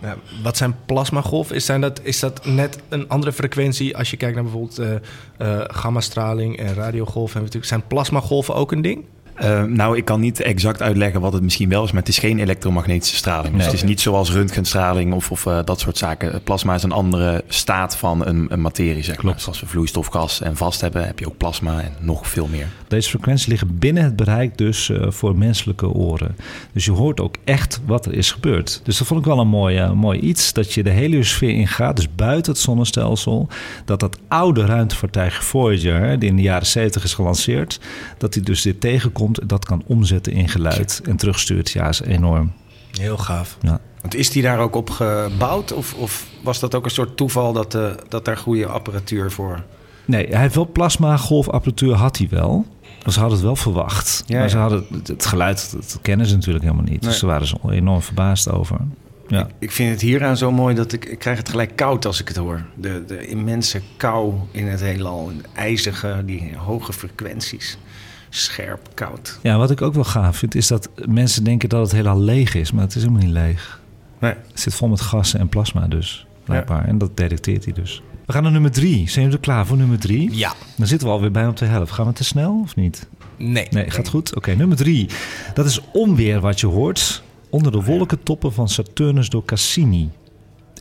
[0.00, 1.56] Nou, wat zijn plasmagolven?
[1.56, 5.60] Is, zijn dat, is dat net een andere frequentie als je kijkt naar bijvoorbeeld eh,
[5.66, 7.48] gammastraling en radiogolven?
[7.60, 9.04] Zijn plasmagolven ook een ding?
[9.34, 12.18] Eh, nou, ik kan niet exact uitleggen wat het misschien wel is, maar het is
[12.18, 13.56] geen elektromagnetische straling.
[13.56, 16.42] Dus het is niet zoals röntgenstraling of, of eh, dat soort zaken.
[16.42, 19.16] Plasma is een andere staat van een, een materie, zeg maar.
[19.16, 19.36] Klopt.
[19.36, 22.48] Dus als we vloeistof, gas en vast hebben, heb je ook plasma en nog veel
[22.50, 22.66] meer.
[22.88, 26.36] Deze frequenties liggen binnen het bereik dus eh, voor menselijke oren.
[26.72, 28.80] Dus je hoort ook echt wat er is gebeurd.
[28.84, 30.52] Dus dat vond ik wel een mooi, eh, mooi iets.
[30.52, 33.48] Dat je de heliosfeer ingaat, dus buiten het zonnestelsel.
[33.84, 37.80] Dat dat oude ruimtevaartuig Voyager, die in de jaren 70 is gelanceerd...
[38.18, 41.70] dat die dus dit tegenkomt dat kan omzetten in geluid en terugstuurt.
[41.70, 42.52] Ja, is enorm.
[42.90, 43.56] Heel gaaf.
[43.60, 43.80] Ja.
[44.00, 45.72] Want is die daar ook op gebouwd?
[45.72, 49.62] Of, of was dat ook een soort toeval dat, eh, dat daar goede apparatuur voor...
[50.04, 52.66] Nee, hij heeft wel plasma-golfapparatuur, had hij wel.
[53.06, 54.22] Ze hadden het wel verwacht.
[54.26, 57.00] Ja, maar ze hadden het, geluid, dat kennen ze natuurlijk helemaal niet.
[57.00, 57.10] Nee.
[57.10, 58.76] Dus ze waren zo enorm verbaasd over.
[59.28, 59.40] Ja.
[59.40, 62.20] Ik, ik vind het hieraan zo mooi dat ik, ik krijg het gelijk koud als
[62.20, 62.64] ik het hoor.
[62.74, 65.26] De, de immense kou in het heelal.
[65.26, 67.78] de ijzige, die hoge frequenties.
[68.36, 69.38] Scherp, koud.
[69.42, 72.54] Ja, wat ik ook wel gaaf vind, is dat mensen denken dat het helemaal leeg
[72.54, 72.72] is.
[72.72, 73.80] Maar het is helemaal niet leeg.
[74.18, 74.34] Nee.
[74.50, 76.84] Het zit vol met gassen en plasma dus, blijkbaar.
[76.84, 78.02] En dat detecteert hij dus.
[78.26, 79.08] We gaan naar nummer drie.
[79.08, 80.36] Zijn jullie er klaar voor nummer drie?
[80.36, 80.52] Ja.
[80.76, 81.92] Dan zitten we alweer bijna op de helft.
[81.92, 83.06] Gaan we te snel of niet?
[83.36, 83.66] Nee.
[83.70, 84.36] Nee, gaat goed.
[84.36, 85.08] Oké, nummer drie.
[85.54, 90.10] Dat is onweer wat je hoort onder de wolkentoppen van Saturnus door Cassini.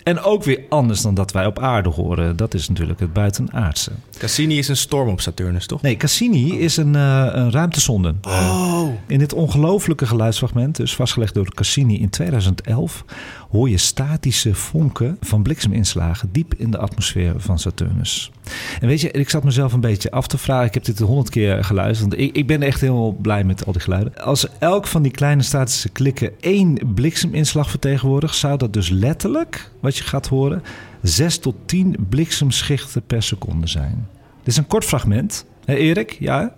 [0.03, 2.35] En ook weer anders dan dat wij op aarde horen.
[2.35, 3.91] Dat is natuurlijk het buitenaardse.
[4.17, 5.81] Cassini is een storm op Saturnus, toch?
[5.81, 8.15] Nee, Cassini is een, eh, een ruimtesonde.
[8.21, 8.87] Oh.
[9.07, 13.05] In dit ongelofelijke geluidsfragment, dus vastgelegd door Cassini in 2011,
[13.49, 18.31] hoor je statische vonken van blikseminslagen diep in de atmosfeer van Saturnus.
[18.79, 20.65] En weet je, ik zat mezelf een beetje af te vragen.
[20.65, 22.09] Ik heb dit honderd keer geluisterd.
[22.09, 24.17] Want ik, ik ben echt heel blij met al die geluiden.
[24.17, 29.97] Als elk van die kleine statische klikken één blikseminslag vertegenwoordigt, zou dat dus letterlijk, wat
[29.97, 30.63] je gaat horen,
[31.01, 34.07] 6 tot 10 bliksemschichten per seconde zijn.
[34.37, 35.45] Dit is een kort fragment.
[35.65, 36.53] Hé Erik, ja?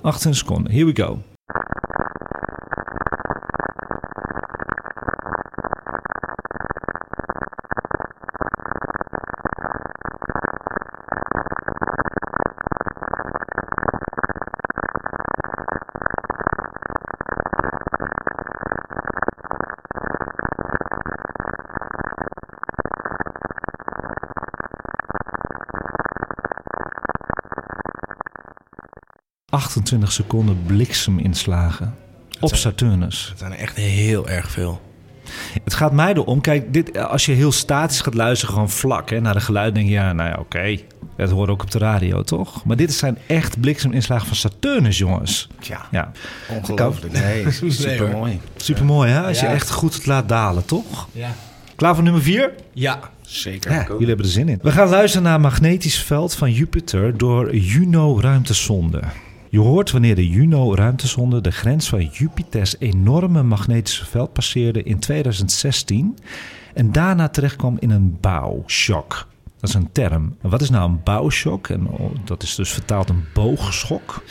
[0.00, 0.72] 28 seconden.
[0.72, 1.18] Here we go.
[29.60, 31.94] ...28 seconden blikseminslagen
[32.40, 33.26] op zijn- Saturnus.
[33.28, 34.80] Dat zijn er echt heel erg veel.
[35.64, 39.20] Het gaat mij erom, kijk, dit, als je heel statisch gaat luisteren, gewoon vlak hè,
[39.20, 40.76] naar de geluid, denk je, ja, nou ja, oké.
[41.16, 42.64] Dat hoort ook op de radio, toch?
[42.64, 45.48] Maar dit zijn echt blikseminslagen van Saturnus, jongens.
[45.60, 46.12] Tja, Ja,
[46.48, 47.12] ongelooflijk.
[47.12, 48.40] Nee, super mooi.
[48.56, 49.22] supermooi hè?
[49.22, 51.08] Als je echt goed het laat dalen, toch?
[51.12, 51.34] Ja.
[51.76, 52.52] Klaar voor nummer vier?
[52.72, 52.98] Ja.
[53.20, 53.72] Zeker.
[53.72, 54.58] Ja, jullie hebben er zin in.
[54.62, 59.00] We gaan luisteren naar magnetisch veld van Jupiter door Juno-ruimtesonde.
[59.50, 66.18] Je hoort wanneer de Juno-ruimtesonde de grens van Jupiters enorme magnetische veld passeerde in 2016
[66.74, 69.26] en daarna terechtkwam in een bouwshock.
[69.60, 70.36] Dat is een term.
[70.40, 71.68] Wat is nou een bouwshock?
[71.68, 74.22] En oh, dat is dus vertaald een boogschok.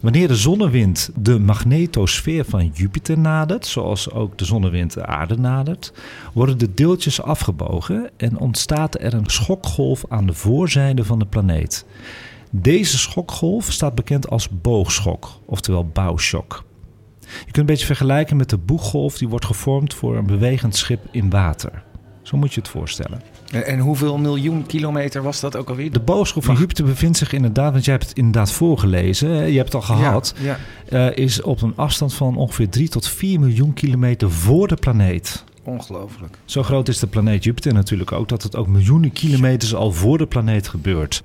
[0.00, 5.92] Wanneer de zonnewind de magnetosfeer van Jupiter nadert, zoals ook de zonnewind de aarde nadert,
[6.32, 11.86] worden de deeltjes afgebogen en ontstaat er een schokgolf aan de voorzijde van de planeet.
[12.50, 16.64] Deze schokgolf staat bekend als boogschok, oftewel bouwshock.
[17.20, 21.00] Je kunt een beetje vergelijken met de boeggolf die wordt gevormd voor een bewegend schip
[21.10, 21.82] in water.
[22.22, 23.22] Zo moet je het voorstellen.
[23.52, 25.92] En, hoeveel miljoen kilometer was dat ook alweer?
[25.92, 29.72] De boogschok van Jupiter bevindt zich inderdaad, want jij hebt het inderdaad voorgelezen, je hebt
[29.72, 30.58] het al gehad, Ja,
[30.88, 31.08] ja.
[31.10, 35.44] eh, is op een afstand van ongeveer 3 tot 4 miljoen kilometer voor de planeet.
[35.64, 36.38] ongelooflijk.
[36.44, 40.18] Zo groot is de planeet Jupiter natuurlijk ook dat het ook miljoenen kilometers al voor
[40.18, 41.22] de planeet gebeurt.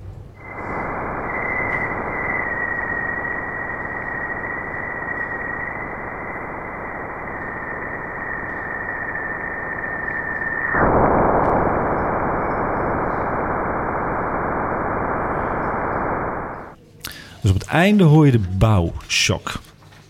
[17.73, 19.61] Einde hoor je de bouwshock.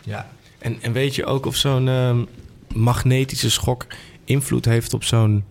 [0.03, 0.27] Ja.
[0.59, 2.17] En, en weet je ook of zo'n ehm,
[2.73, 3.85] magnetische schok
[4.23, 5.43] invloed heeft op zo'n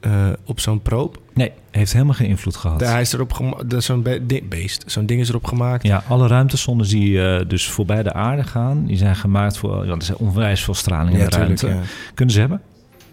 [0.00, 1.18] eh, op zo'n proop?
[1.34, 2.78] Nee, heeft helemaal geen invloed gehad.
[2.78, 5.82] Daar is erop gemaakt, zo'n be beest, zo'n ding is erop gemaakt.
[5.86, 9.86] Ja, alle ruimtezonden die eh, dus voorbij de aarde gaan, die zijn gemaakt voor.
[9.86, 11.80] Ja, er zijn onwijs veel straling in Ja, de tuurlijk, ruimte.
[11.80, 11.86] ja.
[12.14, 12.62] Kunnen ze hebben?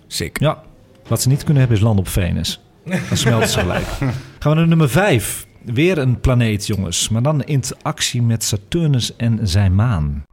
[0.08, 0.40] Sick.
[0.40, 0.64] Ja.
[1.08, 2.60] Wat ze niet kunnen hebben is land op Venus.
[3.10, 3.86] Dan smelten ze gelijk.
[4.40, 5.48] Gaan we naar nummer 5.
[5.66, 7.10] Weer een planeet, jongens.
[7.10, 10.24] Maar dan in interactie met Saturnus en zijn maan.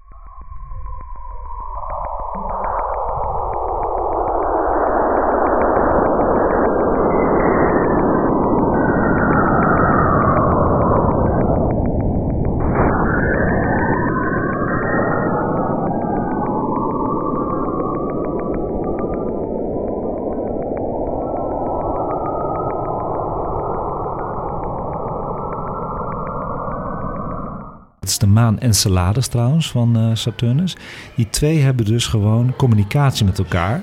[28.33, 30.77] Maan Enceladus trouwens van eh, Saturnus.
[31.17, 33.83] Die twee hebben dus gewoon communicatie met elkaar.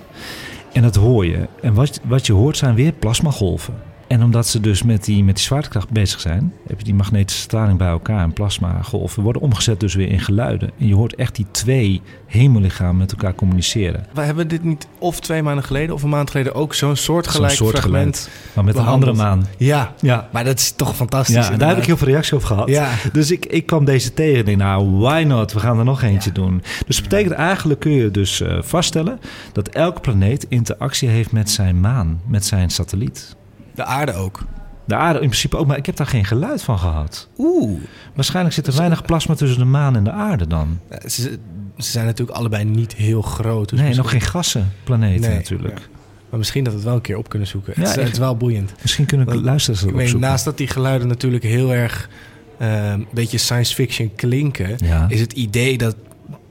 [0.73, 1.47] En dat hoor je.
[1.62, 3.73] En wat, wat je hoort zijn weer plasmagolven.
[4.09, 7.41] En omdat ze dus met die, met die zwaartekracht bezig zijn, heb je die magnetische
[7.41, 10.71] straling bij elkaar en plasmagolven worden omgezet dus weer in geluiden.
[10.79, 14.05] En je hoort echt die twee hemellichamen met elkaar communiceren.
[14.13, 17.53] We hebben dit niet of twee maanden geleden of een maand geleden ook zo'n soortgelijk
[17.53, 18.29] soort fragment.
[18.53, 19.47] maar met een andere maan.
[19.57, 21.47] Ja, Ja, maar dat is toch fantastisch.
[21.47, 22.67] ja daar heb ik heel veel reactie op gehad.
[22.67, 22.89] Ja.
[23.11, 25.53] Dus ik, ik kwam deze tegen en denk, nou, why not?
[25.53, 26.63] We gaan er nog eentje doen.
[26.85, 29.19] Dus dat betekent eigenlijk kun je dus eh, vaststellen
[29.53, 33.37] dat elke planeet interactie heeft met zijn maan, met zijn satelliet.
[33.79, 34.39] De aarde ook.
[34.85, 37.27] De aarde in principe ook, maar ik heb daar geen geluid van gehad.
[37.37, 37.79] Oeh.
[38.15, 40.79] Waarschijnlijk zit er weinig plasma tussen de maan en de aarde dan.
[41.05, 41.39] Ze,
[41.77, 43.69] ze zijn natuurlijk allebei niet heel groot.
[43.69, 45.77] Dus nee, nog misschien- geen gassenplaneten Nee, natuurlijk.
[45.79, 45.85] ja.
[46.29, 47.73] Maar misschien dat we het wel een keer op kunnen zoeken.
[47.75, 48.73] Ja, het, is, het is wel boeiend.
[48.81, 52.09] Misschien kunnen luisteraars dat Ik weet, naast dat die geluiden natuurlijk heel erg
[52.57, 55.05] eh, een beetje science fiction klinken, Ja.
[55.09, 55.95] is het idee dat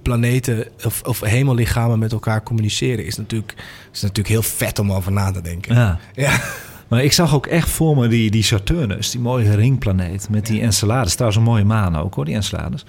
[0.02, 3.54] planeten of, of hemellichamen met elkaar communiceren, is natuurlijk,
[3.92, 5.74] is natuurlijk heel vet om over na te denken.
[5.74, 5.98] Ja.
[6.14, 6.40] Ja.
[6.88, 10.60] Maar ik zag ook echt voor me die, die Saturnus, die mooie ringplaneet met die
[10.60, 11.12] Enceladus.
[11.12, 12.84] Trouwens een mooie maan ook hoor, die Enceladus.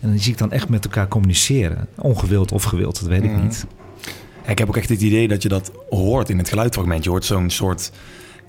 [0.00, 1.86] En dan zie ik dan echt met elkaar communiceren.
[1.98, 3.42] Ongewild of gewild, dat weet ik Mhm.
[3.42, 3.66] niet.
[4.44, 7.04] Ja, ik heb ook echt het idee dat je dat hoort in het geluidfragment.
[7.04, 7.90] Je hoort zo'n soort,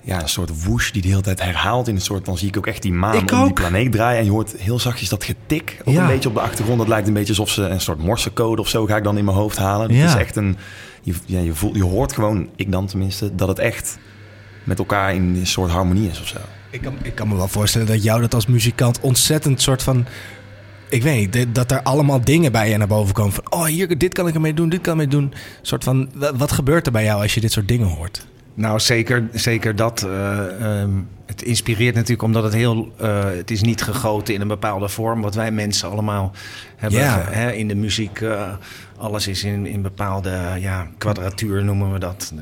[0.02, 1.88] ja, een soort whoosh die de hele tijd herhaalt.
[1.88, 4.18] In een soort, dan zie ik ook echt die maan Ik om die planeet draaien.
[4.18, 6.00] En je hoort heel zachtjes dat getik ook Ja.
[6.02, 6.78] een beetje op de achtergrond.
[6.78, 9.24] Dat lijkt een beetje alsof ze een soort morsecode of zo ga ik dan in
[9.24, 9.88] mijn hoofd halen.
[9.88, 10.06] Het Ja.
[10.06, 10.56] is echt een,
[11.02, 13.98] je, ja, je, voelt, je hoort gewoon, ik dan tenminste, dat het echt
[14.66, 16.38] met elkaar in een soort harmonie is of zo.
[16.70, 20.06] Ik kan, ik kan me wel voorstellen dat jou dat als muzikant ontzettend soort van.
[20.88, 23.32] Ik weet niet, dat er allemaal dingen bij je naar boven komen.
[23.32, 25.34] Van, oh, hier, dit kan ik ermee doen, dit kan ik ermee doen.
[25.62, 28.26] soort van, wa- wat gebeurt er bij jou als je dit soort dingen hoort?
[28.54, 30.02] Nou, zeker, zeker dat.
[30.02, 30.90] eh, ehm,
[31.26, 32.92] het inspireert natuurlijk omdat het heel...
[32.98, 35.20] eh, het is niet gegoten in een bepaalde vorm.
[35.22, 36.32] Wat wij mensen allemaal
[36.76, 37.24] hebben Ja.
[37.30, 38.20] hè, in de muziek.
[38.20, 38.52] eh,
[38.98, 42.32] alles is in, in bepaalde ja, kwadratuur noemen we dat.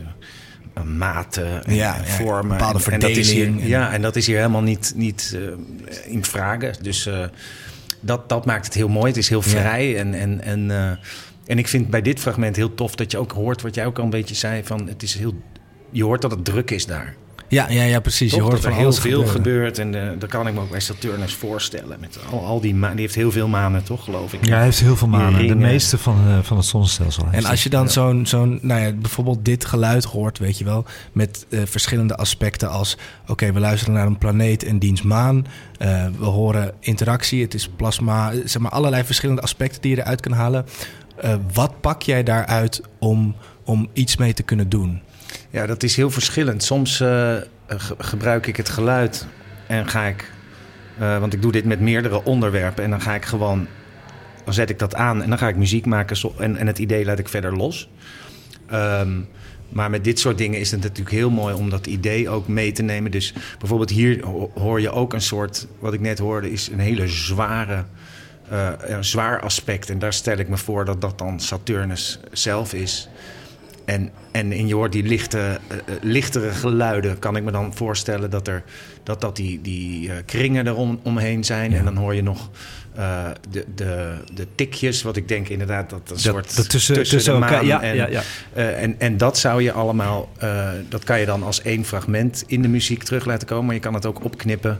[0.74, 2.48] Eh, maten en Ja, en ja, vormen.
[2.58, 6.12] bepaalde En- en dat is hier- ja, en dat is hier helemaal niet, niet eh,
[6.12, 6.74] in vragen.
[6.82, 7.24] Dus eh,
[8.00, 9.06] dat, dat maakt het heel mooi.
[9.06, 9.98] Het is heel vrij.
[9.98, 10.70] En, en, en,
[11.46, 13.62] en ik vind bij dit fragment heel tof dat je ook hoort...
[13.62, 15.34] wat jij ook al een beetje zei, van het is heel...
[15.90, 17.14] Je hoort dat het druk is daar.
[17.54, 18.30] Ja, ja, ja precies.
[18.30, 18.38] Toch?
[18.38, 19.78] je hoort dat van er heel alles veel gebeurt.
[19.78, 21.96] En eh dat kan ik me ook bij Saturnus voorstellen.
[22.00, 22.96] Met al, al die manen.
[22.96, 24.46] Die heeft heel veel manen, toch, geloof ik?
[24.46, 25.46] Ja, hij heeft heel veel manen.
[25.46, 27.26] De meeste van, eh, van het zonnestelsel.
[27.30, 30.84] En als je dan zo'n, zo'n, nou ja, bijvoorbeeld dit geluid hoort, weet je wel,
[31.12, 35.46] met eh, verschillende aspecten als, oké, we luisteren naar een planeet en diens maan,
[35.78, 40.20] eh, we horen interactie, het is plasma, zeg maar allerlei verschillende aspecten die je eruit
[40.20, 40.64] kan halen.
[41.16, 45.02] Eh, wat pak jij daaruit om, om iets mee te kunnen doen?
[45.50, 46.62] Ja, dat is heel verschillend.
[46.62, 47.36] Soms eh,
[47.68, 49.26] ge- gebruik ik het geluid
[49.66, 50.30] en ga ik...
[50.98, 52.84] eh, want ik doe dit met meerdere onderwerpen.
[52.84, 53.66] En dan ga ik gewoon...
[54.44, 56.16] Dan zet ik dat aan en dan ga ik muziek maken.
[56.38, 57.88] En, en het idee laat ik verder los.
[58.70, 59.20] Ehm,
[59.68, 62.72] maar met dit soort dingen is het natuurlijk heel mooi om dat idee ook mee
[62.72, 63.10] te nemen.
[63.10, 65.66] Dus bijvoorbeeld hier ho- hoor je ook een soort...
[65.78, 67.84] Wat ik net hoorde is een hele zware...
[68.48, 69.90] eh, een zwaar aspect.
[69.90, 73.08] En daar stel ik me voor dat dat dan Saturnus zelf is.
[73.84, 77.74] En, en in je hoort die lichte, eh, eh, lichtere geluiden, kan ik me dan
[77.74, 78.62] voorstellen dat er,
[79.02, 81.72] dat, dat die, die eh, kringen erom omheen zijn.
[81.72, 82.50] En dan hoor je nog
[83.50, 87.50] de, de, de tikjes, wat ik denk inderdaad dat een soort dat tussen, tussen, elkaar.
[87.50, 88.22] maan Ja, en, ja, ja.
[88.54, 90.28] en, en dat zou je allemaal,
[90.88, 93.64] dat kan je dan als één fragment in de muziek terug laten komen.
[93.64, 94.78] Maar je kan het ook opknippen.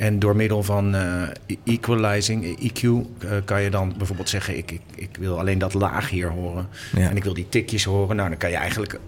[0.00, 4.70] En door middel van eh, e- equalizing, EQ, eh, kan je dan bijvoorbeeld zeggen: ik,
[4.70, 6.68] ik, ik wil alleen dat laag hier horen.
[6.96, 7.08] Ja.
[7.08, 8.16] En ik wil die tikjes horen.
[8.16, 9.00] Nou, dan kan je eigenlijk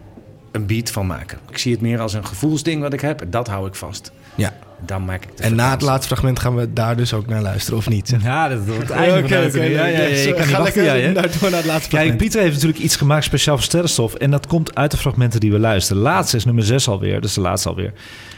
[0.51, 1.39] een beat van maken.
[1.51, 3.21] Ik zie het meer als een gevoelsding wat ik heb.
[3.21, 4.13] En dat hou ik vast.
[4.35, 4.55] Ja,
[4.87, 7.43] Dan maak ik de En na het laatste fragment gaan we daar dus ook naar
[7.43, 8.17] luisteren, of niet?
[8.23, 9.75] Ja, dat wordt de uitzending.
[9.75, 11.13] Ja, ja, ja, je kan niet wachten, hè?
[11.13, 12.17] naar, door naar het laatste Kijk, fragment.
[12.17, 14.15] Pieter heeft natuurlijk iets gemaakt speciaal voor sterrenstof.
[14.15, 16.03] En dat komt uit de fragmenten die we luisteren.
[16.03, 17.93] Laatste is nummer 6 alweer, dus de laatste alweer.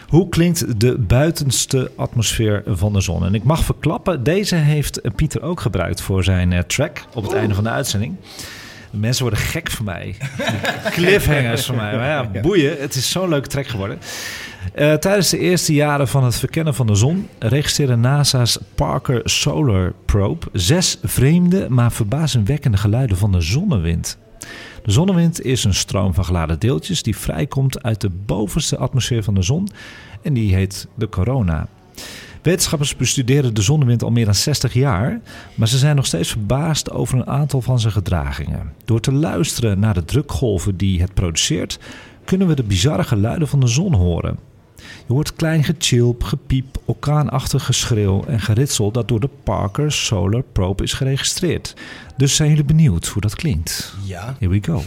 [0.09, 3.25] Hoe klinkt de buitenste atmosfeer van de zon?
[3.25, 7.33] En ik mag verklappen, deze heeft Pieter ook gebruikt voor zijn eh, track op het
[7.33, 8.17] einde van de uitzending.
[8.91, 10.17] Mensen worden gek van mij.
[10.91, 11.97] Cliffhangers van mij.
[11.97, 12.77] Maar ja, boeien.
[12.81, 13.99] Het is zo'n leuke track geworden.
[14.75, 19.93] Eh, tijdens de eerste jaren van het verkennen van de zon registreerde NASA's Parker Solar
[20.05, 24.19] Probe zes vreemde, maar verbazingwekkende geluiden van de zonnewind.
[24.85, 29.35] De zonnewind is een stroom van geladen deeltjes die vrijkomt uit de bovenste atmosfeer van
[29.35, 29.69] de zon
[30.23, 31.69] en die heet de corona.
[32.43, 35.21] Wetenschappers bestuderen de zonnewind al meer dan 60 jaar,
[35.55, 38.73] maar ze zijn nog steeds verbaasd over een aantal van zijn gedragingen.
[38.85, 41.79] Door te luisteren naar de drukgolven die het produceert,
[42.25, 44.39] kunnen we de bizarre geluiden van de zon horen.
[45.07, 50.83] Je hoort klein gechilp, gepiep, orkaanachtig geschreeuw en geritsel dat door de Parker Solar Probe
[50.83, 51.77] is geregistreerd.
[52.17, 53.95] Dus zijn jullie benieuwd hoe dat klinkt?
[54.05, 54.37] Ja.
[54.39, 54.83] Here we go.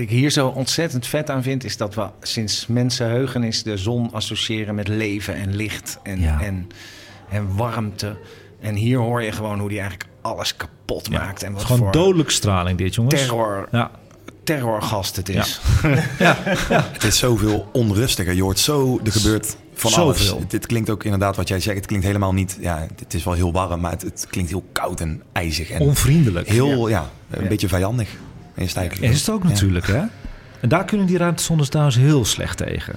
[0.00, 4.74] Ik hier zo ontzettend vet aan vind, is dat we sinds mensenheugenis de zon associëren
[4.74, 6.40] met leven en licht en, Ja.
[6.40, 6.66] en,
[7.30, 8.16] en warmte.
[8.60, 11.42] En hier hoor je gewoon hoe die eigenlijk alles kapot maakt.
[11.42, 13.14] En wat gewoon voor dodelijke straling dit, jongens.
[13.20, 13.90] terror, Ja.
[14.44, 15.60] terrorgast het is.
[16.92, 18.34] Het is zoveel onrustiger.
[18.34, 20.32] Je hoort zo, er gebeurt van Zoveel.
[20.34, 20.48] alles.
[20.48, 21.76] Dit klinkt ook inderdaad wat jij zegt.
[21.76, 24.64] Het klinkt helemaal niet, ja, het is wel heel warm, maar het, het klinkt heel
[24.72, 25.70] koud en ijzig.
[25.70, 26.48] En Onvriendelijk.
[26.48, 27.48] heel, ja, een Ja.
[27.48, 28.08] beetje vijandig.
[29.00, 30.02] Is het ook natuurlijk, hè?
[30.60, 32.94] En daar kunnen die ruimtesondes trouwens heel slecht tegen.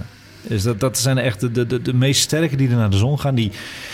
[0.48, 2.96] Dus dat, dat zijn echt de, de, de, de meest sterke die er naar de
[2.96, 3.34] zon gaan.
[3.34, 3.52] Die,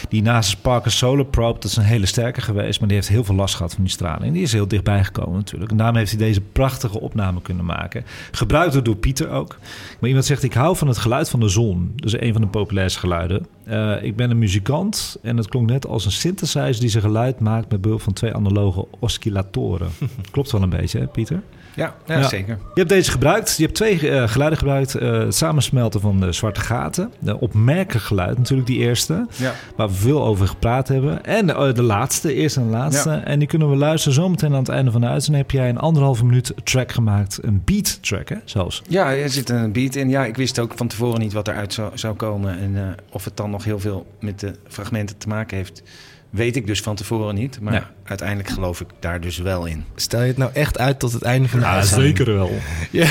[0.09, 2.79] die naast Parker Solar Probe, dat is een hele sterke geweest...
[2.79, 4.33] maar die heeft heel veel last gehad van die straling.
[4.33, 5.71] Die is heel dichtbij gekomen natuurlijk.
[5.71, 8.05] En daarom heeft hij deze prachtige opname kunnen maken.
[8.31, 9.59] Gebruikt door Pieter ook.
[9.99, 11.93] Maar iemand zegt, ik hou van het geluid van de zon.
[11.97, 13.47] Dat is een van de populairste geluiden.
[13.65, 16.81] Eh, ik ben een muzikant en het klonk net als een synthesizer...
[16.81, 19.89] die zijn geluid maakt met behulp van twee analoge oscillatoren.
[20.31, 21.43] Klopt wel een beetje, hè, Pieter?
[21.75, 21.95] Ja,
[22.29, 22.59] zeker.
[22.75, 23.57] Je hebt deze gebruikt.
[23.57, 24.95] Je hebt twee eh, geluiden gebruikt.
[24.95, 27.13] Eh, het samensmelten van de zwarte gaten.
[27.19, 29.27] De opmerkelijk geluid natuurlijk, die eerste.
[29.37, 29.55] Ja.
[29.77, 31.25] Waar we veel over gepraat hebben.
[31.25, 33.11] En eh, de laatste, eerste en laatste.
[33.11, 35.47] En die kunnen we luisteren zometeen aan het einde van de uitzending.
[35.47, 37.39] Heb jij een anderhalve minuut track gemaakt.
[37.43, 38.83] Een beat track, hè, zelfs.
[38.89, 40.09] Ja, er zit een beat in.
[40.09, 42.59] Ja, ik wist ook van tevoren niet wat eruit zou, zou komen.
[42.59, 45.83] En of het dan nog heel veel met de fragmenten te maken heeft,
[46.31, 47.61] weet ik dus van tevoren niet.
[47.61, 47.91] Maar Ja.
[48.05, 49.85] uiteindelijk geloof ik daar dus wel in.
[49.95, 52.25] Stel je het nou echt uit tot het einde van de uitzending?
[52.25, 52.51] wel.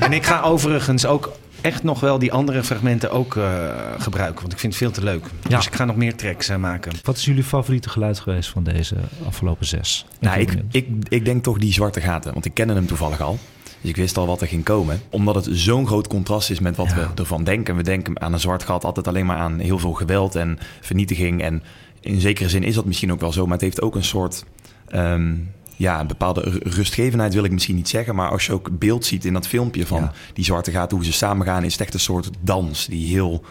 [0.00, 4.40] En ik ga overigens ook echt nog wel die andere fragmenten ook eh, gebruiken.
[4.40, 5.24] Want ik vind het veel te leuk.
[5.48, 5.56] Ja.
[5.56, 6.92] Dus ik ga nog meer tracks eh, maken.
[7.02, 8.94] Wat is jullie favoriete geluid geweest van deze
[9.26, 10.06] afgelopen zes?
[10.20, 13.38] Nou, ik, ik, ik denk toch die zwarte gaten, want ik kende hem toevallig al.
[13.80, 15.00] Dus ik wist al wat er ging komen.
[15.10, 16.94] Omdat het zo'n groot contrast is met wat Ja.
[16.94, 17.76] we ervan denken.
[17.76, 21.42] We denken aan een zwart gat altijd alleen maar aan heel veel geweld en vernietiging.
[21.42, 21.62] En
[22.00, 24.44] in zekere zin is dat misschien ook wel zo, maar het heeft ook een soort...
[24.88, 25.34] ehm,
[25.76, 28.14] ja, een bepaalde ru- rustgevendheid wil ik misschien niet zeggen.
[28.14, 30.12] Maar als je ook beeld ziet in dat filmpje van Ja.
[30.34, 33.44] die zwarte gaten, hoe ze samen gaan, is het echt een soort dans die heel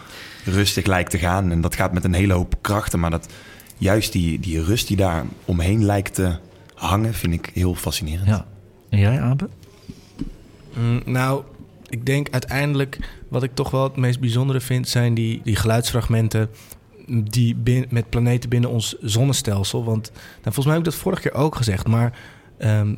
[0.44, 1.50] rustig lijkt te gaan.
[1.50, 3.00] En dat gaat met een hele hoop krachten.
[3.00, 3.28] Maar dat,
[3.78, 6.36] juist die, die rust die daar omheen lijkt te
[6.74, 8.26] hangen, vind ik heel fascinerend.
[8.28, 8.46] Ja.
[8.88, 9.48] En jij, Abe?
[10.78, 11.42] Mm, nou,
[11.88, 12.98] ik denk uiteindelijk
[13.28, 14.88] wat ik toch wel het meest bijzondere vind...
[14.88, 16.48] zijn die, die geluidsfragmenten
[17.10, 19.84] die bin- met planeten binnen ons zonnestelsel.
[19.84, 22.18] Want nou, volgens mij heb ik dat vorige keer ook gezegd, maar...
[22.58, 22.94] ehm,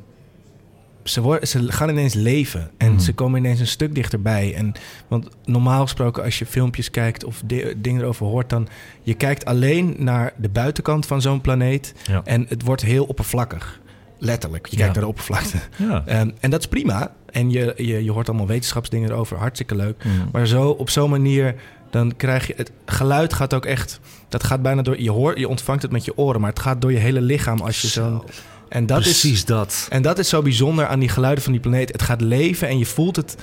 [1.04, 3.00] ze, worden, ze gaan ineens leven en Mhm.
[3.00, 4.54] ze komen ineens een stuk dichterbij.
[4.54, 4.72] En,
[5.08, 8.68] want normaal gesproken, als je filmpjes kijkt of di- dingen erover hoort, dan
[9.02, 12.20] je kijkt alleen naar de buitenkant van zo'n planeet Ja.
[12.24, 13.80] en het wordt heel oppervlakkig.
[14.18, 14.66] Letterlijk.
[14.66, 14.78] Je Ja.
[14.78, 15.58] kijkt naar de oppervlakte.
[15.78, 16.02] Ja.
[16.06, 17.14] Ehm, en dat is prima.
[17.30, 19.36] En je, je, je hoort allemaal wetenschapsdingen erover.
[19.36, 20.04] Hartstikke leuk.
[20.04, 20.28] Mm.
[20.32, 21.54] Maar zo, op zo'n manier,
[21.92, 22.54] dan krijg je...
[22.56, 24.00] Het geluid gaat ook echt...
[24.28, 25.00] Dat gaat bijna door...
[25.00, 27.60] Je, hoort, je ontvangt het met je oren, maar het gaat door je hele lichaam
[27.60, 28.22] als je zo'n...
[28.68, 29.86] En dat Precies is, dat.
[29.90, 31.92] En dat is zo bijzonder aan die geluiden van die planeet.
[31.92, 33.36] Het gaat leven en je voelt het.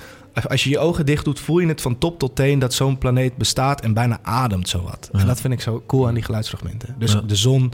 [0.48, 2.98] Als je je ogen dicht doet, voel je het van top tot teen dat zo'n
[2.98, 5.10] planeet bestaat en bijna ademt zowat.
[5.12, 5.20] Ja.
[5.20, 6.96] En dat vind ik zo cool aan die geluidsfragmenten.
[6.98, 7.22] Dus Ja.
[7.22, 7.72] de zon,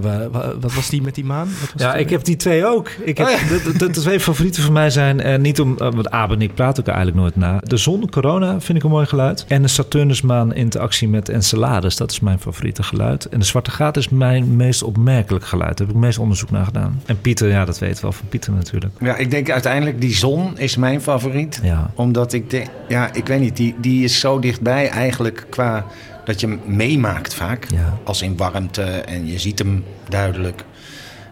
[0.00, 1.48] we- we- wat was die met die maan?
[1.60, 2.88] Wat was Ja, ik heb die twee ook.
[3.04, 3.38] Ik heb, Oh ja.
[3.48, 5.20] de, de, de twee favorieten van mij zijn...
[5.20, 5.72] eh, niet om...
[5.78, 7.60] eh, want Abe en ik praten ook eigenlijk nooit na.
[7.62, 9.44] De zon, corona, vind ik een mooi geluid.
[9.48, 11.96] En de Saturnusmaan interactie met Enceladus.
[11.96, 13.28] Dat is mijn favoriete geluid.
[13.28, 15.68] En de zwarte gaat is mijn meest opmerkelijk geluid.
[15.78, 17.02] Daar heb ik het meest onderzoek naar gedaan.
[17.06, 18.92] En Pieter, ja, dat weet wel van Pieter natuurlijk.
[19.00, 21.60] Ja, ik denk uiteindelijk die zon is mijn favoriet.
[21.62, 21.90] Ja.
[21.94, 25.84] Omdat ik denk, ja, ik weet niet, die, die is zo dichtbij eigenlijk qua
[26.24, 27.66] dat je hem meemaakt vaak.
[27.70, 27.98] Ja.
[28.04, 30.64] Als in warmte en je ziet hem duidelijk.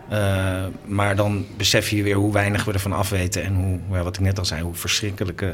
[0.08, 3.42] Eh, maar dan besef je weer hoe weinig we ervan afweten.
[3.42, 5.48] En hoe, ja, wat ik net al zei, hoe verschrikkelijk, eh,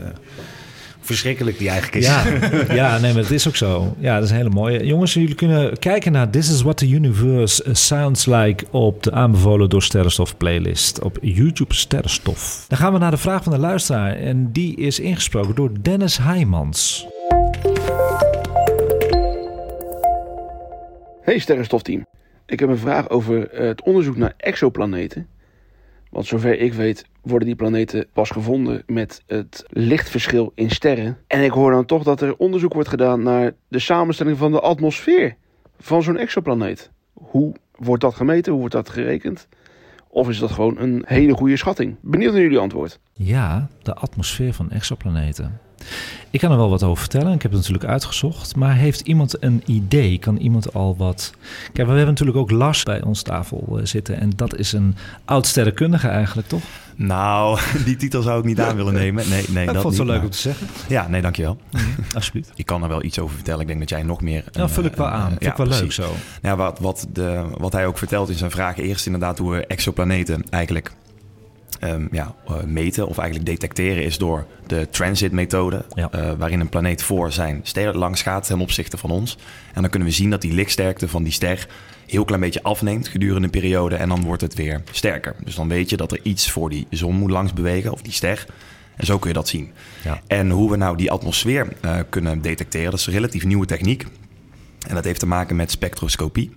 [1.00, 2.06] verschrikkelijk die eigenlijk is.
[2.06, 2.24] Ja,
[2.74, 3.96] ja, nee, maar het is ook zo.
[3.98, 4.86] Ja, dat is een hele mooie.
[4.86, 9.68] Jongens, jullie kunnen kijken naar This is What the Universe Sounds Like op de aanbevolen
[9.68, 12.64] door Sterrenstof playlist op YouTube Sterrenstof.
[12.68, 16.16] Dan gaan we naar de vraag van de luisteraar en die is ingesproken door Dennis
[16.16, 17.06] Heijmans.
[21.28, 22.06] Hey Sterrenstofteam.
[22.46, 25.28] Ik heb een vraag over eh, het onderzoek naar exoplaneten.
[26.10, 31.18] Want zover ik weet worden die planeten pas gevonden met het lichtverschil in sterren.
[31.26, 34.60] En ik hoor dan toch dat er onderzoek wordt gedaan naar de samenstelling van de
[34.60, 35.36] atmosfeer
[35.78, 36.90] van zo'n exoplaneet.
[37.12, 38.50] Hoe wordt dat gemeten?
[38.50, 39.48] Hoe wordt dat gerekend?
[40.08, 41.96] Of is dat gewoon een hele goede schatting?
[42.00, 43.00] Benieuwd naar jullie antwoord.
[43.12, 45.60] Ja, de atmosfeer van exoplaneten.
[46.30, 47.32] Ik kan er wel wat over vertellen.
[47.32, 48.56] Ik heb het natuurlijk uitgezocht.
[48.56, 50.18] Maar heeft iemand een idee?
[50.18, 51.32] Kan iemand al wat...
[51.72, 54.20] Kijk, we hebben natuurlijk ook Lars bij ons tafel eh, zitten.
[54.20, 56.62] En dat is een oud sterrenkundige eigenlijk, toch?
[56.96, 59.28] Nou, die titel zou ik niet aan willen nemen.
[59.28, 60.66] Nee, nee, ik dat vond het zo leuk maar- om te zeggen.
[60.88, 61.56] Ja, nee, dankjewel.
[62.14, 62.52] Alsjeblieft.
[62.54, 63.60] Ik kan er wel iets over vertellen.
[63.60, 64.44] Ik denk dat jij nog meer...
[64.52, 65.20] Ja, een, vul ik wel eh, aan.
[65.32, 65.94] eh, Vind ik wel leuk precies.
[65.94, 66.14] zo.
[66.42, 68.82] Ja, wat, wat, de, wat hij ook vertelt in zijn vragen.
[68.82, 70.92] Eerst inderdaad hoe we exoplaneten eigenlijk
[71.80, 75.84] ehm, ja, eh, meten of eigenlijk detecteren is door de transitmethode.
[75.94, 76.10] Ja.
[76.10, 79.38] eh, waarin een planeet voor zijn ster langs gaat ten opzichte van ons.
[79.74, 81.68] En dan kunnen we zien dat die lichtsterkte van die ster
[82.06, 83.96] heel klein beetje afneemt gedurende een periode.
[83.96, 85.34] En dan wordt het weer sterker.
[85.44, 88.12] Dus dan weet je dat er iets voor die zon moet langs bewegen of die
[88.12, 88.46] ster.
[88.96, 89.70] En zo kun je dat zien.
[90.04, 90.20] Ja.
[90.26, 94.06] En hoe we nou die atmosfeer eh, kunnen detecteren, dat is een relatief nieuwe techniek.
[94.88, 96.50] En dat heeft te maken met spectroscopie.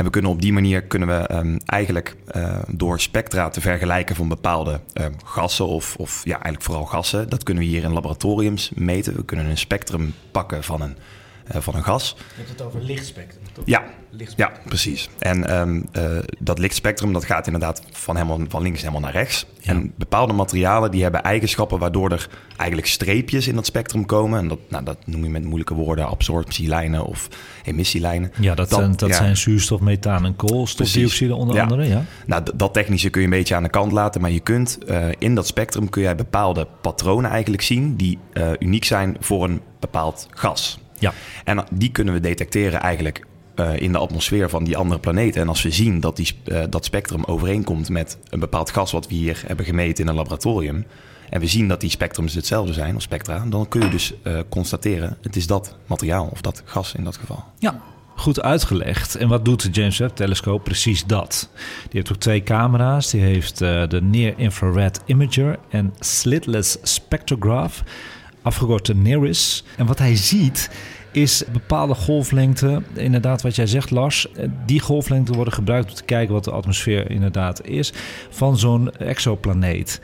[0.00, 4.16] En we kunnen op die manier kunnen we ehm, eigenlijk eh, door spectra te vergelijken
[4.16, 7.92] van bepaalde ehm, gassen, of, of ja, eigenlijk vooral gassen, dat kunnen we hier in
[7.92, 9.16] laboratoriums meten.
[9.16, 10.96] We kunnen een spectrum pakken van een,
[11.58, 12.14] van een gas.
[12.18, 13.64] Je hebt het over lichtspectrum, toch?
[13.66, 14.56] Ja, Lichtspectrum.
[14.62, 15.08] ja, precies.
[15.18, 19.46] En ehm, eh, dat lichtspectrum dat gaat inderdaad van, helemaal, van links helemaal naar rechts.
[19.62, 24.38] En bepaalde materialen die hebben eigenschappen waardoor er eigenlijk streepjes in dat spectrum komen.
[24.38, 27.28] En dat, nou, dat noem je met moeilijke woorden absorptielijnen of
[27.64, 28.32] emissielijnen.
[28.40, 29.14] Ja, dat, zijn, dat ja.
[29.14, 31.62] zijn zuurstof, methaan en koolstofdioxide onder Ja.
[31.62, 31.88] andere.
[31.88, 32.04] Ja.
[32.26, 34.20] Nou, d- dat technische kun je een beetje aan de kant laten.
[34.20, 38.50] Maar je kunt eh, in dat spectrum kun jij bepaalde patronen eigenlijk zien die eh,
[38.58, 40.78] uniek zijn voor een bepaald gas.
[41.00, 41.12] Ja.
[41.44, 43.24] En die kunnen we detecteren eigenlijk
[43.60, 45.40] eh, in de atmosfeer van die andere planeten.
[45.40, 49.08] En als we zien dat die, eh, dat spectrum overeenkomt met een bepaald gas wat
[49.08, 50.86] we hier hebben gemeten in een laboratorium.
[51.30, 53.44] En we zien dat die spectrums hetzelfde zijn, of spectra.
[53.48, 57.16] Dan kun je dus eh, constateren, het is dat materiaal of dat gas in dat
[57.16, 57.44] geval.
[57.58, 57.80] Ja,
[58.16, 59.14] goed uitgelegd.
[59.14, 60.64] En wat doet de James Webb-telescoop?
[60.64, 61.50] Precies dat.
[61.82, 63.10] Die heeft ook twee camera's.
[63.10, 67.82] Die heeft de Near Infrared Imager en Slitless Spectrograph,
[68.42, 69.64] afgekort de NIRIS.
[69.76, 70.70] En wat hij ziet
[71.12, 72.82] is bepaalde golflengte.
[72.94, 74.32] Inderdaad, wat jij zegt, Lars.
[74.32, 77.92] eh, Die golflengte worden gebruikt om te kijken wat de atmosfeer inderdaad is
[78.30, 80.00] van zo'n exoplaneet.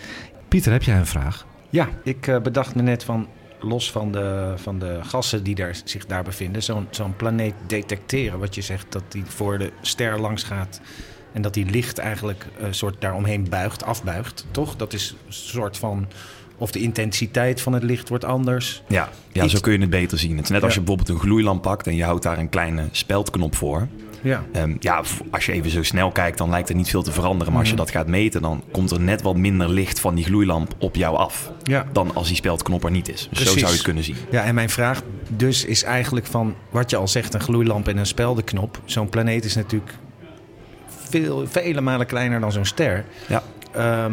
[0.49, 1.47] Pieter, heb jij een vraag?
[1.71, 3.29] Ja, ik eh, bedacht me net van,
[3.61, 8.39] los van de, van de gassen die daar, zich daar bevinden, zo'n zo'n planeet detecteren.
[8.39, 10.81] Wat je zegt, dat die voor de ster langs gaat
[11.33, 14.77] en dat die licht eigenlijk een soort daaromheen buigt, afbuigt, toch?
[14.77, 16.09] Dat is een soort van,
[16.59, 18.83] of de intensiteit van het licht wordt anders.
[18.89, 20.37] Ja, ja Iets- zo kun je het beter zien.
[20.37, 22.89] Het is net als je bijvoorbeeld een gloeilamp pakt en je houdt daar een kleine
[22.91, 23.89] speldknop voor.
[24.23, 24.45] Ja.
[24.53, 27.53] Ehm, ja, als je even zo snel kijkt, dan lijkt er niet veel te veranderen.
[27.53, 30.25] Maar als je dat gaat meten, dan komt er net wat minder licht van die
[30.25, 31.51] gloeilamp op jou af.
[31.63, 31.87] Ja.
[31.93, 33.29] Dan als die speldknop er niet is.
[33.31, 34.17] Dus zo zou je het kunnen zien.
[34.31, 37.97] Ja, en mijn vraag dus is eigenlijk van wat je al zegt, een gloeilamp en
[37.97, 38.81] een speldenknop.
[38.85, 39.93] Zo'n planeet is natuurlijk
[40.89, 43.05] veel, vele malen kleiner dan zo'n ster.
[43.29, 43.43] Ja.
[43.73, 44.13] Ehm,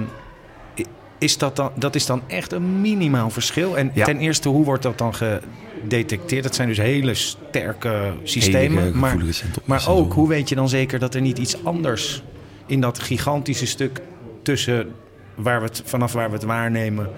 [1.24, 3.78] is dat, dan, dat is dan echt een minimaal verschil.
[3.78, 4.05] En Ja.
[4.05, 6.43] ten eerste, hoe wordt dat dan gedetecteerd?
[6.43, 8.84] Dat zijn dus hele sterke systemen.
[8.84, 9.17] Hele maar,
[9.65, 12.24] maar ook, hoe weet je dan zeker dat er niet iets anders
[12.65, 14.01] in dat gigantische stuk
[14.41, 14.91] tussen
[15.36, 17.09] waar we het, vanaf waar we het waarnemen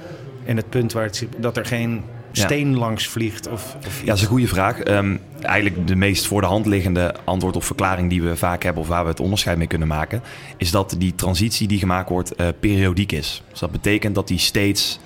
[0.46, 2.02] en het punt waar het zit, dat er geen
[2.32, 2.46] Ja.
[2.46, 3.48] steen langs vliegt?
[3.48, 4.80] Of, of Ja, dat is een goede vraag.
[4.80, 5.16] Ehm,
[5.46, 8.88] eigenlijk de meest voor de hand liggende antwoord of verklaring die we vaak hebben, of
[8.88, 10.22] waar we het onderscheid mee kunnen maken,
[10.58, 13.44] is dat die transitie die gemaakt wordt uh, periodiek is.
[13.50, 15.00] Dus dat betekent dat die steeds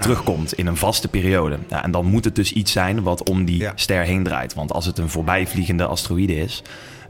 [0.00, 1.58] terugkomt in een vaste periode.
[1.68, 4.54] Ja, en dan moet het dus iets zijn wat om die ster heen draait.
[4.54, 6.62] Want als het een voorbijvliegende asteroïde is,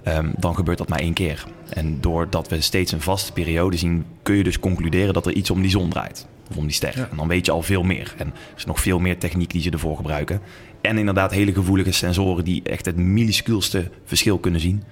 [0.02, 1.44] Ehm, dan gebeurt dat maar één keer.
[1.68, 5.50] En doordat we steeds een vaste periode zien, kun je dus concluderen dat er iets
[5.50, 6.26] om die zon draait.
[6.51, 7.09] Of om die ster.
[7.11, 8.14] En dan weet je al veel meer.
[8.18, 10.40] En er is nog veel meer techniek die ze ervoor gebruiken.
[10.80, 14.82] En inderdaad hele gevoelige sensoren die echt het minuscuulste verschil kunnen zien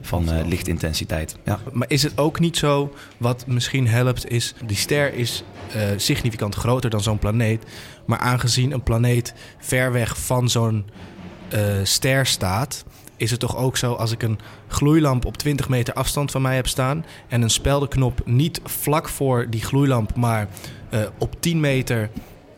[0.00, 1.36] van uh, lichtintensiteit.
[1.44, 1.60] Ja.
[1.72, 5.44] Maar is het ook niet zo, wat misschien helpt, is die ster is
[5.76, 7.64] uh, significant groter dan zo'n planeet.
[8.06, 10.84] Maar aangezien een planeet ver weg van zo'n
[11.54, 12.84] uh, ster staat,
[13.16, 14.38] is het toch ook zo als ik een
[14.68, 19.46] gloeilamp op 20 meter afstand van mij heb staan en een speldenknop niet vlak voor
[19.50, 20.48] die gloeilamp, maar
[20.90, 22.10] uh, op 10 meter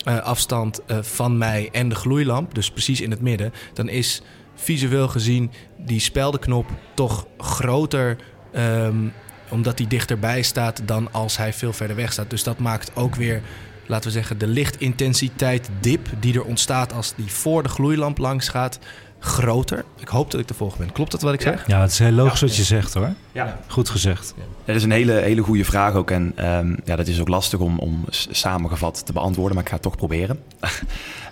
[0.09, 4.23] uh, afstand uh, van mij en de gloeilamp, dus precies in het midden, dan is
[4.55, 8.17] visueel gezien die speldenknop toch groter.
[8.57, 9.13] Um,
[9.53, 12.31] omdat die dichterbij staat dan als hij veel verder weg staat.
[12.31, 13.43] Dus dat maakt ook weer,
[13.87, 18.49] laten we zeggen, de lichtintensiteit dip die er ontstaat als die voor de gloeilamp langs
[18.49, 18.79] gaat,
[19.25, 19.85] groter.
[19.99, 20.93] Ik hoop dat ik de volgende ben.
[20.93, 21.67] Klopt dat wat ik zeg?
[21.67, 23.13] Ja, het is heel logisch wat je zegt hoor.
[23.33, 23.61] Ja.
[23.67, 24.35] Goed gezegd.
[24.65, 26.11] Dat is een hele, hele goede vraag ook.
[26.11, 29.75] En um, ja, dat is ook lastig om, om samengevat te beantwoorden, maar ik ga
[29.75, 30.43] het toch proberen.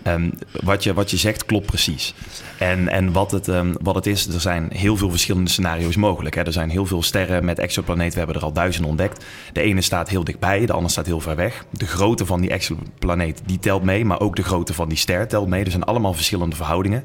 [0.07, 0.32] um,
[0.62, 2.14] wat, je, wat je zegt klopt precies.
[2.59, 6.34] En, en wat, het, um, wat het is, er zijn heel veel verschillende scenario's mogelijk.
[6.34, 6.43] Hè.
[6.43, 8.12] Er zijn heel veel sterren met exoplaneten.
[8.12, 9.24] We hebben er al duizenden ontdekt.
[9.53, 11.64] De ene staat heel dichtbij, de andere staat heel ver weg.
[11.70, 15.28] De grootte van die exoplaneet die telt mee, maar ook de grootte van die ster
[15.28, 15.64] telt mee.
[15.64, 17.05] Er zijn allemaal verschillende verhoudingen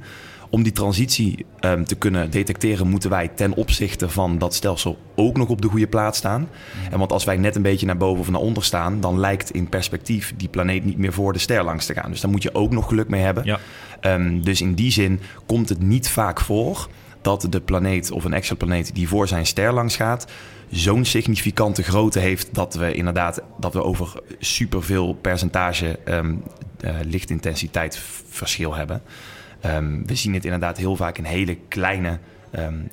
[0.49, 5.37] om die transitie um, te kunnen detecteren, moeten wij ten opzichte van dat stelsel ook
[5.37, 6.41] nog op de goede plaats staan.
[6.41, 6.91] Mm.
[6.91, 9.51] En want als wij net een beetje naar boven of naar onder staan, dan lijkt
[9.51, 12.11] in perspectief die planeet niet meer voor de ster langs te gaan.
[12.11, 13.43] Dus daar moet je ook nog geluk mee hebben.
[13.45, 13.59] Ja.
[14.01, 16.87] Um, dus in die zin komt het niet vaak voor
[17.21, 20.27] dat de planeet of een exoplaneet die voor zijn ster langs gaat,
[20.69, 26.43] zo'n significante grootte heeft dat we inderdaad dat we over superveel percentage um,
[26.83, 29.01] uh, lichtintensiteit verschil hebben.
[29.65, 32.19] Um, we zien het inderdaad heel vaak in hele kleine
[32.59, 32.89] um,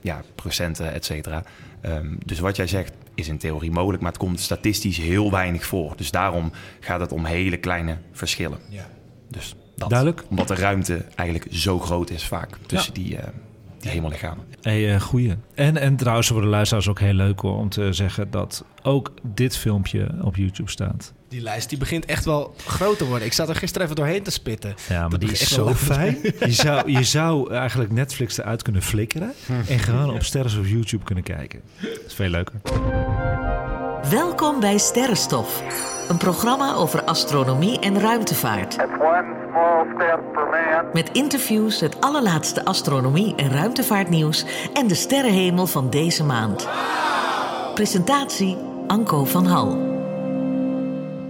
[0.00, 1.42] ja, procenten, et cetera.
[2.24, 5.96] dus wat jij zegt is in theorie mogelijk, maar het komt statistisch heel weinig voor.
[5.96, 8.58] Dus daarom gaat het om hele kleine verschillen.
[8.68, 8.86] Ja.
[9.28, 9.90] Dus dat.
[9.90, 10.24] Duidelijk.
[10.28, 13.18] Omdat de ruimte eigenlijk zo groot is vaak tussen die, uh,
[13.86, 14.44] die hemellichamen.
[14.60, 15.36] Hey, uh, goeie.
[15.54, 19.12] En, en trouwens voor de luisteraars ook heel leuk hoor, om te zeggen dat ook
[19.22, 21.12] dit filmpje op YouTube staat.
[21.28, 23.26] Die lijst die begint echt wel groot te worden.
[23.26, 24.74] Ik zat er gisteren even doorheen te spitten.
[24.88, 26.18] Ja, maar die is zo fijn.
[26.22, 29.32] Je zou, je zou eigenlijk Netflix eruit kunnen flikkeren...
[29.68, 31.60] en gewoon op Sterren of YouTube kunnen kijken.
[31.80, 32.54] Dat is veel leuker.
[34.10, 35.62] Welkom bij Sterrenstof.
[36.08, 38.76] Een programma over astronomie en ruimtevaart.
[40.92, 44.44] Met interviews, het allerlaatste astronomie- en ruimtevaartnieuws...
[44.72, 46.68] en de sterrenhemel van deze maand.
[47.74, 49.85] Presentatie Anko van Hal.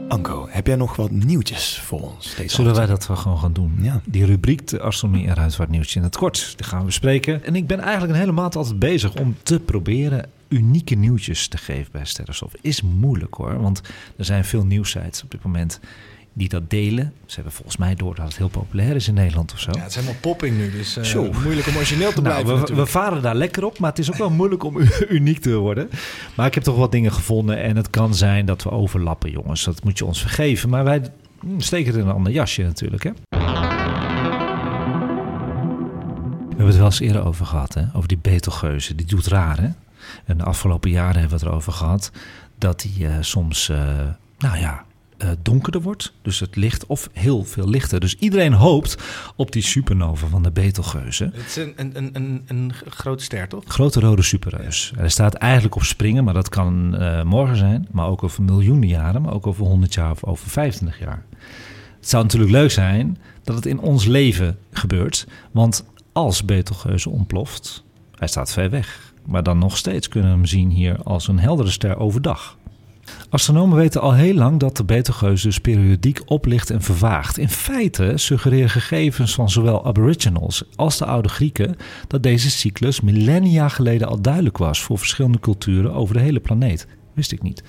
[0.08, 2.34] Anko, heb jij nog wat nieuwtjes voor ons?
[2.34, 3.78] Deze Zullen wij dat wel gewoon gaan doen?
[3.80, 4.00] Ja.
[4.04, 7.44] Die rubriek, de astronomie en ruimtevaart nieuwtjes in het kort, die gaan we bespreken.
[7.44, 11.58] En ik ben eigenlijk een hele maand altijd bezig om te proberen unieke nieuwtjes te
[11.58, 12.52] geven bij Sterrenstof.
[12.60, 13.80] Is moeilijk hoor, want
[14.16, 15.80] er zijn veel nieuwsites op dit moment
[16.36, 17.12] die dat delen.
[17.26, 19.70] Ze hebben volgens mij door dat het heel populair is in Nederland of zo.
[19.74, 22.66] Ja, het is helemaal popping nu, dus uh, moeilijk om origineel te nou, blijven.
[22.66, 24.76] We, we, varen daar lekker op, maar het is ook wel moeilijk om
[25.08, 25.90] uniek te worden.
[26.34, 29.64] Maar ik heb toch wat dingen gevonden en het kan zijn dat we overlappen, jongens.
[29.64, 30.68] Dat moet je ons vergeven.
[30.68, 31.02] Maar wij
[31.40, 33.10] hm, steken het in een ander jasje natuurlijk, hè.
[36.48, 37.82] We hebben het wel eens eerder over gehad, hè?
[37.92, 38.94] over die Betelgeuze.
[38.94, 39.68] Die doet raar, hè?
[40.24, 42.10] En de afgelopen jaren hebben we het erover gehad
[42.58, 43.78] dat die uh, soms, uh,
[44.38, 44.85] nou ja,
[45.22, 46.12] uh, donkerder wordt.
[46.22, 48.00] Dus het licht, of heel veel lichter.
[48.00, 48.96] Dus iedereen hoopt
[49.36, 51.30] op die supernova van de Betelgeuze.
[51.34, 53.62] Het is een, een, een, een grote ster, toch?
[53.66, 54.92] Grote rode superreus.
[54.96, 55.02] Ja.
[55.02, 57.88] Er staat eigenlijk op springen, maar dat kan uh, morgen zijn.
[57.90, 61.24] Maar ook over miljoenen jaren, maar ook over 100 jaar of over 25 jaar.
[61.96, 65.26] Het zou natuurlijk leuk zijn dat het in ons leven gebeurt.
[65.50, 69.14] Want als Betelgeuze ontploft, hij staat ver weg.
[69.24, 72.56] Maar dan nog steeds kunnen we hem zien hier als een heldere ster overdag.
[73.30, 77.38] Astronomen weten al heel lang dat de Betelgeuse dus periodiek oplicht en vervaagt.
[77.38, 81.76] In feite suggereren gegevens van zowel aboriginals als de oude Grieken
[82.08, 86.86] dat deze cyclus millennia geleden al duidelijk was voor verschillende culturen over de hele planeet.
[87.14, 87.62] Wist ik niet.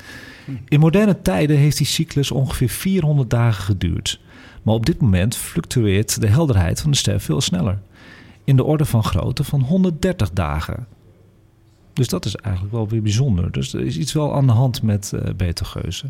[0.68, 4.20] In moderne tijden heeft die cyclus ongeveer 400 dagen geduurd.
[4.64, 7.80] Maar op dit moment fluctueert de helderheid van de ster veel sneller.
[8.44, 10.88] In de orde van grootte van 130 dagen.
[11.98, 13.52] Dus dat is eigenlijk wel weer bijzonder.
[13.52, 16.06] Dus er is iets wel aan de hand met uh, Betelgeuze.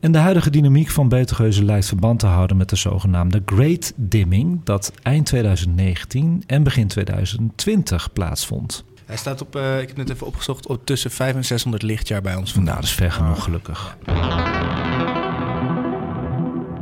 [0.00, 4.60] En de huidige dynamiek van Betelgeuze lijkt verband te houden met de zogenaamde Great Dimming,
[4.64, 8.84] dat eind 2019 en begin 2020 plaatsvond.
[9.04, 12.22] Hij staat op, uh, ik heb net even opgezocht, op tussen 500 en 600 lichtjaar
[12.22, 12.74] bij ons vandaan.
[12.74, 13.96] Nou, dat is ver genoeg, gelukkig.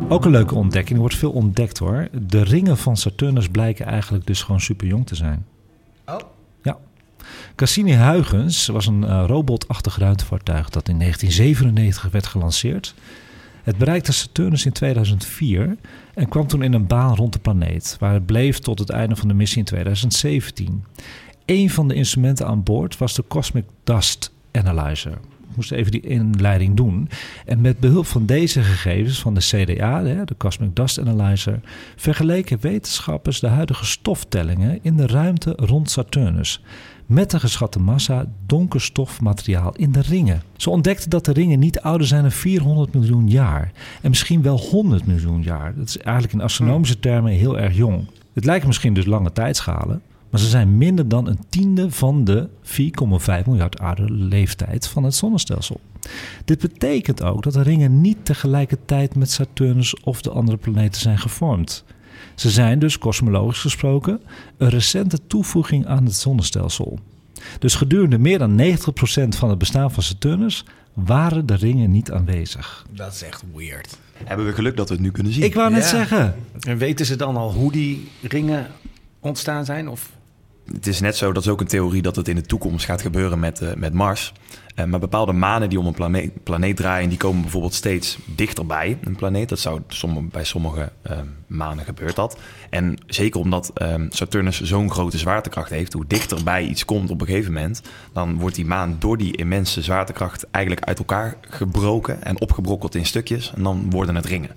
[0.08, 2.08] Ook een leuke ontdekking, er wordt veel ontdekt hoor.
[2.26, 5.46] De ringen van Saturnus blijken eigenlijk dus gewoon super jong te zijn.
[7.30, 7.52] Ja.
[7.54, 12.94] Cassini-Huygens was een uh, robotachtig ruimtevaartuig dat in 1997 werd gelanceerd.
[13.62, 15.76] Het bereikte Saturnus in 2004
[16.14, 19.16] en kwam toen in een baan rond de planeet, waar het bleef tot het einde
[19.16, 20.84] van de missie in 2017.
[21.44, 25.12] Een van de instrumenten aan boord was de Cosmic Dust Analyzer.
[25.50, 27.08] Ik moest even die inleiding doen.
[27.46, 31.60] En met behulp van deze gegevens van de CDA, de Cosmic Dust Analyzer,
[31.96, 36.62] vergeleken wetenschappers de huidige stoftellingen in de ruimte rond Saturnus
[37.10, 40.42] met de geschatte massa donker stofmateriaal in de ringen.
[40.56, 44.58] Ze ontdekten dat de ringen niet ouder zijn dan 400 miljoen jaar en misschien wel
[44.58, 45.74] 100 miljoen jaar.
[45.76, 48.06] Dat is eigenlijk in astronomische termen heel erg jong.
[48.32, 52.48] Het lijken misschien dus lange tijdschalen, maar ze zijn minder dan een tiende van de
[52.62, 55.80] 4,5 miljard oude leeftijd van het zonnestelsel.
[56.44, 61.18] Dit betekent ook dat de ringen niet tegelijkertijd met Saturnus of de andere planeten zijn
[61.18, 61.84] gevormd.
[62.40, 64.20] Ze zijn dus kosmologisch gesproken
[64.56, 66.98] een recente toevoeging aan het zonnestelsel.
[67.58, 70.64] Dus gedurende meer dan 90% van het bestaan van Saturnus
[70.94, 72.86] waren de ringen niet aanwezig.
[72.90, 73.98] Dat is echt weird.
[74.24, 75.42] Hebben we geluk dat we het nu kunnen zien?
[75.42, 75.88] Ik wou net Ja.
[75.88, 76.34] zeggen.
[76.60, 78.66] En weten ze dan al hoe die ringen
[79.20, 79.88] ontstaan zijn?
[79.88, 80.10] Of
[80.72, 83.02] Het is net zo, dat is ook een theorie dat het in de toekomst gaat
[83.02, 84.32] gebeuren met, eh, met Mars.
[84.80, 89.16] Eh, maar bepaalde manen die om een planeet, draaien, die komen bijvoorbeeld steeds dichterbij een
[89.16, 89.48] planeet.
[89.48, 89.80] Dat zou
[90.30, 92.38] bij sommige eh, manen gebeurt dat.
[92.70, 97.26] En zeker omdat eh, Saturnus zo'n grote zwaartekracht heeft, hoe dichterbij iets komt op een
[97.26, 102.40] gegeven moment, dan wordt die maan door die immense zwaartekracht eigenlijk uit elkaar gebroken en
[102.40, 103.52] opgebrokkeld in stukjes.
[103.54, 104.50] En dan worden het ringen.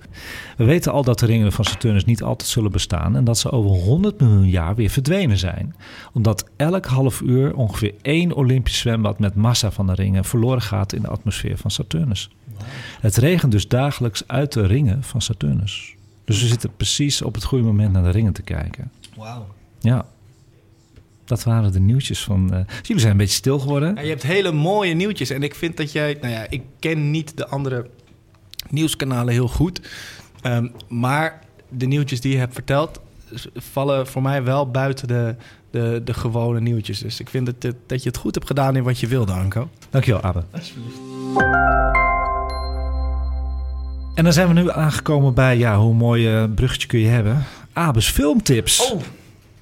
[0.56, 3.50] We weten al dat de ringen van Saturnus niet altijd zullen bestaan en dat ze
[3.50, 5.74] over 100 miljoen jaar weer verdwenen zijn.
[6.12, 11.02] Omdat elk half uur ongeveer één Olympisch zwembad met massa van de verloren gaat in
[11.02, 12.30] de atmosfeer van Saturnus.
[13.00, 15.94] Het regent dus dagelijks uit de ringen van Saturnus.
[16.24, 18.92] Dus we zitten precies op het goede moment naar de ringen te kijken.
[19.16, 19.46] Wauw.
[19.80, 20.06] Ja,
[21.24, 22.52] dat waren de nieuwtjes van.
[22.54, 23.94] eh, jullie zijn een beetje stil geworden.
[23.94, 25.30] Ja, je hebt hele mooie nieuwtjes.
[25.30, 26.18] En ik vind dat jij...
[26.20, 27.86] Nou ja, ik ken niet de andere
[28.70, 29.80] nieuwskanalen heel goed.
[30.42, 33.00] Ehm, maar de nieuwtjes die je hebt verteld...
[33.54, 35.34] vallen voor mij wel buiten de,
[35.74, 36.98] de, de gewone nieuwtjes.
[36.98, 39.32] Dus ik vind dat, het- dat je het goed hebt gedaan in wat je wilde,
[39.32, 39.68] Anko.
[39.90, 40.44] Dankjewel, Abe.
[44.14, 47.44] En dan zijn we nu aangekomen bij, ja, hoe mooi eh, bruggetje kun je hebben?
[47.72, 48.92] Abe's filmtips.
[48.92, 49.00] Oh,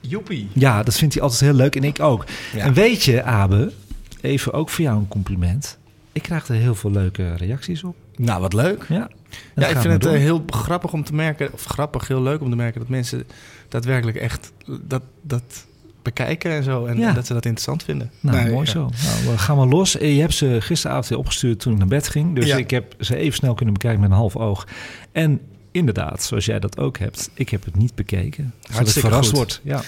[0.00, 0.48] joepie.
[0.52, 2.24] Ja, dat vindt hij altijd heel leuk en ik ook.
[2.54, 2.64] Ja.
[2.64, 3.72] En weet je, Abe,
[4.20, 5.78] even ook voor jou een compliment.
[6.12, 7.96] Ik krijg er heel veel leuke reacties op.
[8.16, 8.84] Nou, wat leuk.
[8.88, 9.08] Ja,
[9.54, 12.50] Ja, ik vind het eh, heel grappig om te merken, of grappig, heel leuk om
[12.50, 13.24] te merken dat mensen
[13.68, 14.52] daadwerkelijk echt
[14.82, 15.66] dat, dat
[16.02, 16.86] bekijken en zo.
[16.86, 17.12] En Ja.
[17.12, 18.10] dat ze dat interessant vinden.
[18.20, 18.70] Nou, Nee, mooi ja.
[18.72, 18.78] zo.
[18.80, 19.96] Nou, we gaan maar los.
[19.98, 22.34] Eh, Je hebt ze gisteravond weer opgestuurd toen ik naar bed ging.
[22.34, 22.56] Dus Ja.
[22.56, 24.66] ik heb ze even snel kunnen bekijken met een half oog.
[25.12, 25.40] En
[25.70, 28.52] inderdaad, zoals jij dat ook hebt, ik heb het niet bekeken.
[28.60, 29.38] Zodat ik Hartstikke verrast goed.
[29.38, 29.60] word.
[29.64, 29.80] Ja.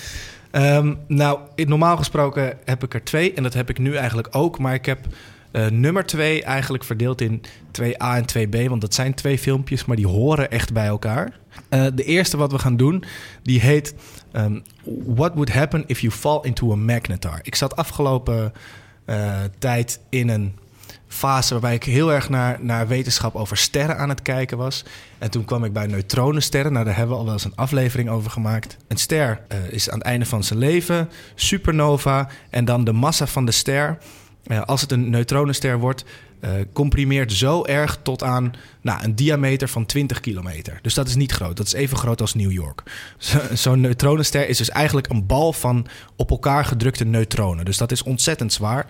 [0.50, 3.32] Ehm, nou, in- normaal gesproken heb ik er twee.
[3.34, 4.58] En dat heb ik nu eigenlijk ook.
[4.58, 4.98] Maar ik heb
[5.55, 7.42] eh, nummer twee eigenlijk verdeeld in
[7.80, 8.68] 2A en 2B.
[8.68, 11.38] Want dat zijn twee filmpjes, maar die horen echt bij elkaar.
[11.68, 13.05] Eh, de eerste wat we gaan doen,
[13.42, 13.94] die heet...
[14.32, 14.61] ehm,
[15.07, 17.38] What would happen if you fall into a magnetar?
[17.42, 18.52] Ik zat afgelopen
[19.05, 20.59] eh, tijd in een
[21.09, 24.84] fase waarbij ik heel erg naar, naar wetenschap over sterren aan het kijken was.
[25.18, 26.72] En toen kwam ik bij neutronensterren.
[26.72, 28.76] Nou, daar hebben we al wel eens een aflevering over gemaakt.
[28.88, 29.40] Een ster
[29.70, 32.28] is aan het einde van zijn leven, supernova.
[32.50, 33.98] En dan de massa van de ster,
[34.64, 36.05] als het een neutronenster wordt,
[36.40, 40.78] eh, comprimeert zo erg tot aan nou, een diameter van 20 kilometer.
[40.82, 41.57] Dus dat is niet groot.
[41.57, 42.82] Dat is even groot als New York.
[43.18, 45.86] Zo- Zo'n neutronenster is dus eigenlijk een bal van
[46.16, 47.64] op elkaar gedrukte neutronen.
[47.64, 48.86] Dus dat is ontzettend zwaar.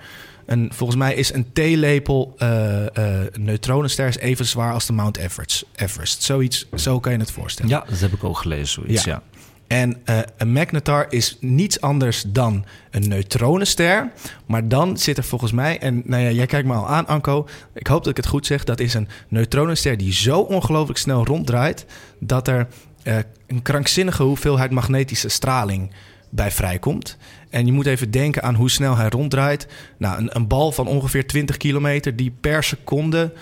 [0.46, 5.16] En volgens mij is een theelepel eh eh, neutronenster is even zwaar als de Mount
[5.16, 5.64] Everest.
[5.74, 6.22] Everest.
[6.22, 7.70] Zoiets, zo kan je het voorstellen.
[7.70, 8.66] ja, dat heb ik ook gelezen.
[8.82, 9.12] Zoiets, Ja.
[9.12, 9.33] ja.
[9.74, 14.12] En eh, een magnetar is niets anders dan een neutronenster.
[14.46, 17.48] Maar dan zit er volgens mij, en nou ja, jij kijkt me al aan, Anko.
[17.72, 18.64] Ik hoop dat ik het goed zeg.
[18.64, 21.86] Dat is een neutronenster die zo ongelooflijk snel ronddraait.
[22.18, 22.66] dat er
[23.02, 23.16] eh,
[23.46, 25.90] een krankzinnige hoeveelheid magnetische straling
[26.30, 27.16] bij vrijkomt.
[27.50, 29.66] En je moet even denken aan hoe snel hij ronddraait.
[29.98, 33.32] Nou, een, een bal van ongeveer 20 kilometer die per seconde.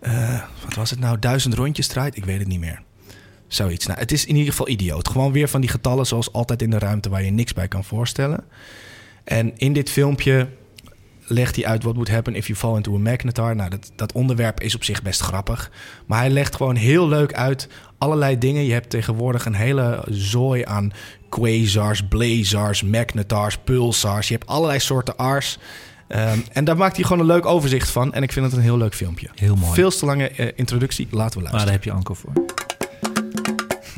[0.00, 1.18] eh, wat was het nou?
[1.18, 2.16] Duizend rondjes draait?
[2.16, 2.82] Ik weet het niet meer.
[3.54, 3.86] Zoiets.
[3.86, 5.08] Nou, het is in ieder geval idioot.
[5.08, 7.84] Gewoon weer van die getallen zoals altijd in de ruimte waar je niks bij kan
[7.84, 8.44] voorstellen.
[9.24, 10.48] En in dit filmpje
[11.26, 13.56] legt hij uit what would happen if you fall into a magnetar.
[13.56, 15.70] Nou, dat, dat onderwerp is op zich best grappig.
[16.06, 18.64] Maar hij legt gewoon heel leuk uit allerlei dingen.
[18.64, 20.92] Je hebt tegenwoordig een hele zooi aan
[21.28, 24.28] quasars, blazars, magnetars, pulsars.
[24.28, 25.58] Je hebt allerlei soorten ars.
[26.08, 28.12] Ehm, en daar maakt hij gewoon een leuk overzicht van.
[28.12, 29.28] En ik vind het een heel leuk filmpje.
[29.34, 29.74] Heel mooi.
[29.74, 31.08] Veel te lange eh, introductie.
[31.10, 31.72] Laten we Maar daar luisteren.
[31.72, 32.32] heb je Anko voor.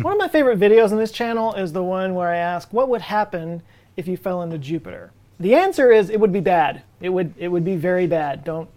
[0.01, 2.89] One of my favorite videos on this channel is the one where I ask what
[2.89, 3.63] would happen
[3.97, 5.13] if you fell into Jupiter.
[5.39, 6.83] The answer is it would be bad.
[7.01, 8.43] It would it would be very bad.
[8.43, 8.69] Don't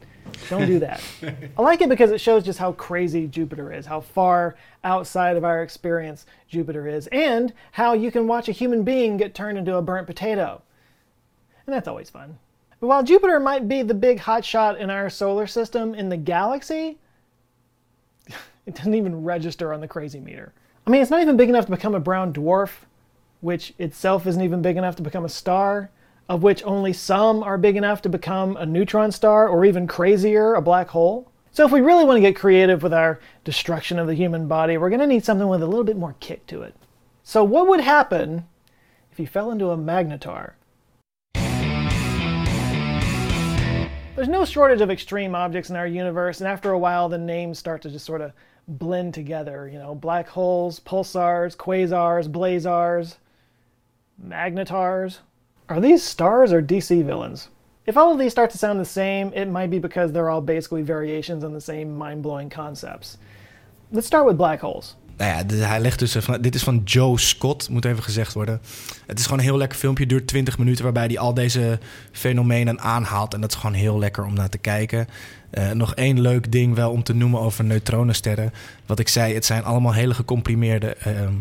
[0.47, 1.01] don't do that.
[1.57, 5.43] I like it because it shows just how crazy Jupiter is, how far outside of
[5.43, 9.75] our experience Jupiter is, and how you can watch a human being get turned into
[9.75, 10.61] a burnt potato.
[11.65, 12.37] And that's always fun.
[12.79, 16.99] But while Jupiter might be the big hotshot in our solar system in the galaxy,
[18.67, 20.53] it doesn't even register on the crazy meter.
[20.87, 22.69] I mean, it's not even big enough to become a brown dwarf,
[23.41, 25.91] which itself isn't even big enough to become a star,
[26.29, 30.53] of which only some are big enough to become a neutron star, or even crazier,
[30.53, 31.29] a black hole.
[31.51, 34.77] So, if we really want to get creative with our destruction of the human body,
[34.77, 36.73] we're going to need something with a little bit more kick to it.
[37.21, 38.47] So, what would happen
[39.11, 40.53] if you fell into a magnetar?
[44.15, 47.59] There's no shortage of extreme objects in our universe, and after a while, the names
[47.59, 48.31] start to just sort of
[48.67, 49.67] blend together.
[49.67, 53.17] You know, black holes, pulsars, quasars, blazars,
[54.17, 55.19] magnetars.
[55.69, 57.49] Are these stars or DC villains?
[57.85, 60.41] If all of these start to sound the same, it might be because they're all
[60.41, 63.17] basically variations on the same mind blowing concepts.
[63.91, 64.95] Let's start with black holes.
[65.17, 68.61] Nou ja, hij legt dus even, dit is van Joe Scott, moet even gezegd worden.
[69.05, 71.79] Het is gewoon een heel lekker filmpje, duurt 20 minuten, waarbij hij al deze
[72.11, 73.33] fenomenen aanhaalt.
[73.33, 75.07] En dat is gewoon heel lekker om naar te kijken.
[75.57, 78.53] Eh, nog één leuk ding wel om te noemen over neutronensterren.
[78.85, 81.33] Wat ik zei, het zijn allemaal hele gecomprimeerde ehm,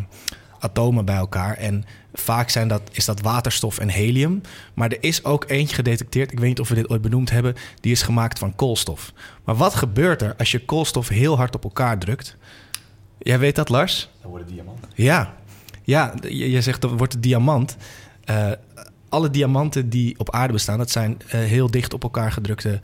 [0.59, 1.57] atomen bij elkaar.
[1.57, 4.41] En vaak zijn dat, is dat waterstof en helium.
[4.75, 7.55] Maar er is ook eentje gedetecteerd, ik weet niet of we dit ooit benoemd hebben,
[7.81, 9.13] die is gemaakt van koolstof.
[9.45, 12.37] Maar wat gebeurt er als je koolstof heel hard op elkaar drukt?
[13.19, 14.11] Jij weet dat, Lars?
[14.21, 14.79] Dan wordt het diamant.
[14.95, 15.35] Ja,
[15.83, 17.77] ja je, je zegt dat wordt het diamant.
[18.25, 18.51] Eh,
[19.09, 22.81] alle diamanten die op aarde bestaan, dat zijn eh, heel dicht op elkaar gedrukte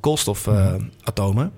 [0.00, 1.52] koolstofatomen.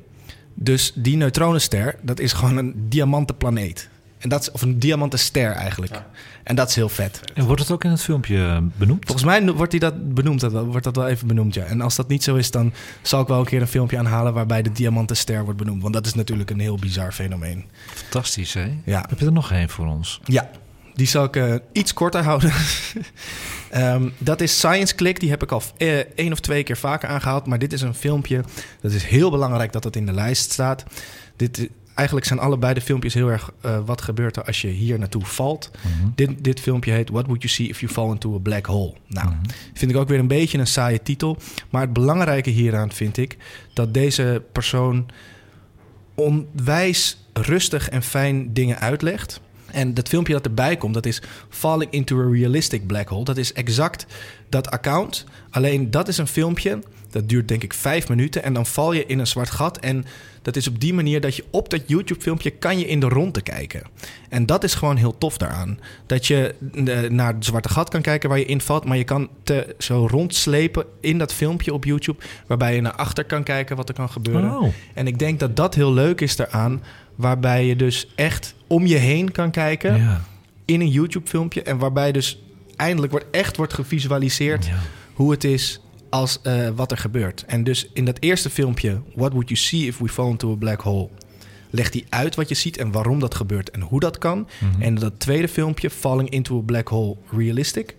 [0.55, 3.89] dus die neutronenster, dat is gewoon een diamantenplaneet.
[4.19, 6.03] En dat is, of een diamantenster eigenlijk.
[6.43, 7.21] En dat is heel vet.
[7.35, 9.05] En wordt het ook in het filmpje eh, benoemd?
[9.05, 11.65] Volgens mij wordt die dat benoemd, dat, wordt dat wel even benoemd, ja.
[11.65, 14.33] En als dat niet zo is, dan zal ik wel een keer een filmpje aanhalen
[14.35, 15.83] waarbij de diamantenster wordt benoemd.
[15.83, 17.65] Want dat is natuurlijk een heel bizar fenomeen.
[17.95, 18.79] Fantastisch, hè?
[18.85, 19.05] Ja.
[19.09, 20.21] Heb je er nog één voor ons?
[20.25, 20.51] Ja,
[20.95, 22.53] die zal ik eh, iets korter houden.
[23.77, 25.20] Ehm, dat is Science Click.
[25.20, 27.47] Die heb ik al eh, één of twee keer vaker aangehaald.
[27.47, 28.45] Maar dit is een filmpje.
[28.81, 30.85] Dat is heel belangrijk dat het in de lijst staat.
[31.37, 33.51] Dit, eh, eigenlijk zijn allebei de filmpjes heel erg...
[33.61, 35.70] eh, wat gebeurt er als je hier naartoe valt?
[36.14, 38.95] dit, dit filmpje heet What Would You See If You Fall Into a Black Hole?
[39.07, 39.29] Nou,
[39.74, 41.39] vind ik ook weer een beetje een saaie titel.
[41.70, 43.37] Maar het belangrijke hieraan vind ik...
[43.72, 45.07] dat deze persoon
[46.14, 49.41] onwijs rustig en fijn dingen uitlegt.
[49.77, 53.24] En dat filmpje dat erbij komt, dat is Falling into a Realistic Black Hole.
[53.24, 54.07] Dat is exact
[54.49, 55.24] dat account.
[55.51, 56.79] Alleen dat is een filmpje,
[57.11, 58.43] dat duurt denk ik vijf minuten.
[58.43, 59.79] En dan val je in een zwart gat.
[59.79, 60.05] En
[60.43, 63.41] dat is op die manier dat je op dat YouTube-filmpje kan je in de ronde
[63.41, 63.83] kijken.
[64.29, 65.79] En dat is gewoon heel tof daaraan.
[66.07, 68.85] Dat je eh, naar het zwarte gat kan kijken waar je invalt.
[68.85, 72.22] Maar je kan te, zo rondslepen in dat filmpje op YouTube.
[72.47, 74.59] Waarbij je naar achter kan kijken wat er kan gebeuren.
[74.59, 74.72] Oh.
[74.95, 76.83] En ik denk dat dat heel leuk is daaraan.
[77.17, 80.25] Waarbij je dus echt om je heen kan kijken Ja.
[80.64, 81.62] in een YouTube-filmpje.
[81.62, 82.39] En waarbij dus
[82.77, 84.79] eindelijk wordt, echt wordt gevisualiseerd Ja.
[85.14, 87.45] hoe het is als eh, wat er gebeurt.
[87.47, 90.57] En dus in dat eerste filmpje, What Would You See If We Fall Into a
[90.57, 91.09] Black Hole?
[91.71, 94.49] Legt hij uit wat je ziet en waarom dat gebeurt en hoe dat kan.
[94.61, 94.83] Mhm.
[94.83, 97.97] En dat tweede filmpje, Falling Into a Black Hole Realistic,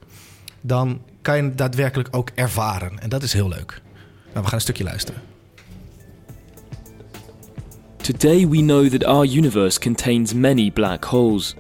[0.61, 2.99] dan kan je het daadwerkelijk ook ervaren.
[2.99, 3.81] En dat is heel leuk.
[4.25, 5.21] Nou, we gaan een stukje luisteren.
[8.07, 11.55] Today we know that our universe contains many black holes.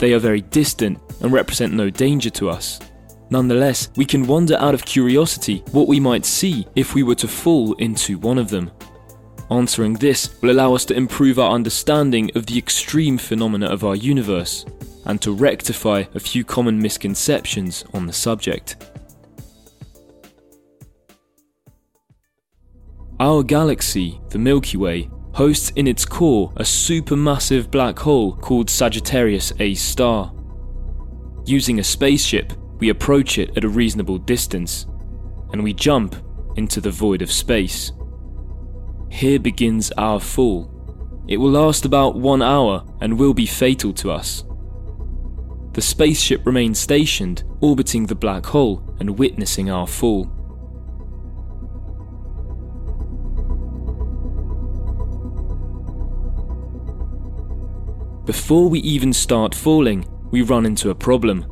[0.00, 2.80] They are very distant and represent no danger to us.
[3.30, 7.28] Nonetheless, we can wonder out of curiosity what we might see if we were to
[7.28, 8.72] fall into one of them.
[9.48, 13.94] Answering this will allow us to improve our understanding of the extreme phenomena of our
[13.94, 14.66] universe
[15.06, 18.74] and to rectify a few common misconceptions on the subject.
[23.20, 29.52] Our galaxy, the Milky Way, hosts in its core a supermassive black hole called Sagittarius
[29.58, 30.32] A star.
[31.46, 34.86] Using a spaceship, we approach it at a reasonable distance,
[35.52, 36.16] and we jump
[36.56, 37.92] into the void of space.
[39.10, 40.68] Here begins our fall.
[41.28, 44.44] It will last about one hour and will be fatal to us.
[45.72, 50.30] The spaceship remains stationed, orbiting the black hole and witnessing our fall.
[58.24, 61.44] Before we even start falling, we run into a problem.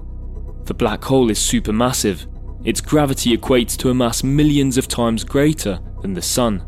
[0.66, 2.26] The black hole is supermassive.
[2.64, 6.64] Its gravity equates to a mass millions of times greater than the Sun.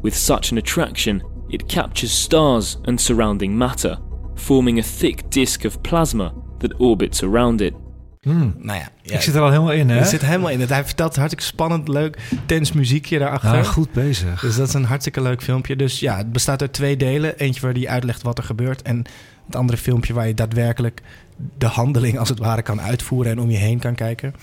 [0.00, 3.98] With such an attraction, it captures stars and surrounding matter,
[4.36, 7.74] forming a thick disk of plasma that orbits around it.
[8.34, 9.98] Nou ja, ja, Ik zit er al helemaal in, hè?
[9.98, 10.60] er zit helemaal in.
[10.60, 13.50] Hij vertelt hartstikke spannend, leuk, tens muziekje daarachter.
[13.50, 14.40] Ah, goed bezig.
[14.40, 15.76] Dus dat is een hartstikke leuk filmpje.
[15.76, 17.38] Dus ja, het bestaat uit twee delen.
[17.38, 18.82] Eentje waar hij uitlegt wat er gebeurt.
[18.82, 19.04] En
[19.46, 21.02] het andere filmpje waar je daadwerkelijk
[21.58, 24.34] de handeling als het ware kan uitvoeren en om je heen kan kijken.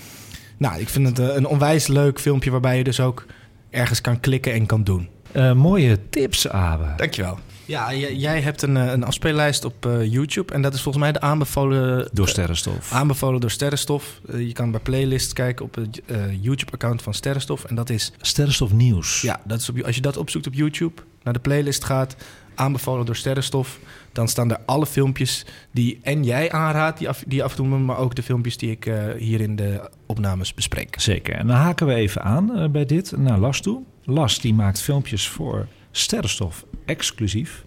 [0.58, 3.26] Nou, ik vind het eh, een onwijs leuk filmpje waarbij je dus ook
[3.70, 5.10] ergens kan klikken en kan doen.
[5.32, 6.94] Eh, mooie tips, Abe.
[6.98, 7.40] Dankjewel.
[7.66, 10.54] Ja, jij hebt een, eh, een afspeellijst op eh, YouTube.
[10.54, 12.10] En dat is volgens mij de aanbevolen...
[12.14, 12.92] Door Sterrenstof.
[12.92, 14.22] Aanbevolen door Sterrenstof.
[14.28, 17.64] Eh, je kan bij playlists kijken op het eh, YouTube-account van Sterrenstof.
[17.64, 19.22] En dat is Sterrenstof Nieuws.
[19.22, 22.16] ja, dat is op, als je dat opzoekt op YouTube, naar de playlist gaat,
[22.56, 23.80] aanbevolen door Sterrenstof,
[24.12, 27.68] dan staan er alle filmpjes die en jij aanraadt, die, af, die af en toe,
[27.68, 31.00] maar ook de filmpjes die ik eh, hier in de opnames bespreek.
[31.00, 31.36] Zeker.
[31.36, 33.82] En dan haken we even aan eh, bij dit naar Las toe.
[34.04, 37.64] Las die maakt filmpjes voor Sterrenstof exclusief.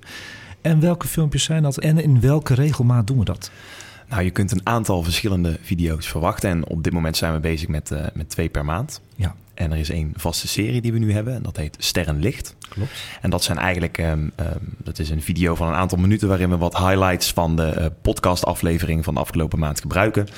[0.60, 3.50] En welke filmpjes zijn dat en in welke regelmaat doen we dat?
[4.08, 6.50] Nou, je kunt een aantal verschillende video's verwachten.
[6.50, 9.00] En op dit moment zijn we bezig met, eh, met twee per maand.
[9.16, 9.34] Ja.
[9.54, 11.34] En er is één vaste serie die we nu hebben.
[11.34, 12.56] En dat heet Sterrenlicht.
[12.68, 12.90] Klopt.
[13.20, 16.50] En dat zijn eigenlijk, ehm, ehm, dat is een video van een aantal minuten waarin
[16.50, 20.28] we wat highlights van de eh, podcastaflevering van de afgelopen maand gebruiken.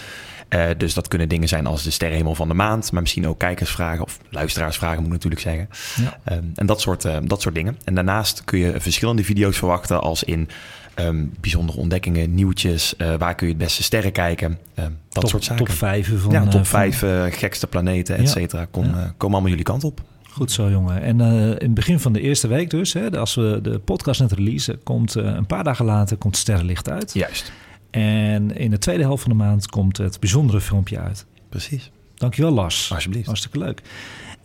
[0.49, 3.38] Eh, dus dat kunnen dingen zijn als de sterrenhemel van de maand, maar misschien ook
[3.38, 5.68] kijkersvragen of luisteraarsvragen moet ik natuurlijk zeggen.
[6.05, 6.18] Ja.
[6.24, 7.76] Ehm, en dat soort, ehm, dat soort dingen.
[7.84, 10.49] En daarnaast kun je verschillende video's verwachten als in
[10.94, 15.44] ehm, bijzondere ontdekkingen, nieuwtjes, eh, waar kun je het beste sterren kijken, dat top, soort
[15.44, 15.64] zaken.
[15.64, 16.30] Top 5 van...
[16.30, 17.05] ja, eh, top van- 5
[17.38, 18.90] gekste planeten, et cetera, kom, Ja.
[19.03, 20.01] eh, allemaal jullie kant op.
[20.30, 21.03] Goed zo, jongen.
[21.03, 24.20] En eh, in het begin van de eerste week dus, hè, als we de podcast
[24.20, 27.12] net releasen, komt eh, een paar dagen later komt Sterrenlicht uit.
[27.14, 27.53] Juist,
[27.91, 31.26] En in de tweede helft van de maand komt het bijzondere filmpje uit.
[31.49, 31.91] precies.
[32.14, 32.93] Dankjewel, Lars.
[32.93, 33.26] Alsjeblieft.
[33.26, 33.82] Hartstikke leuk.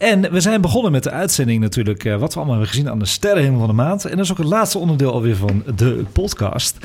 [0.03, 2.99] En we zijn begonnen met de uitzending natuurlijk, eh, wat we allemaal hebben gezien aan
[2.99, 4.05] de sterrenhemel van de maand.
[4.05, 6.77] En dat is ook het laatste onderdeel alweer van de podcast.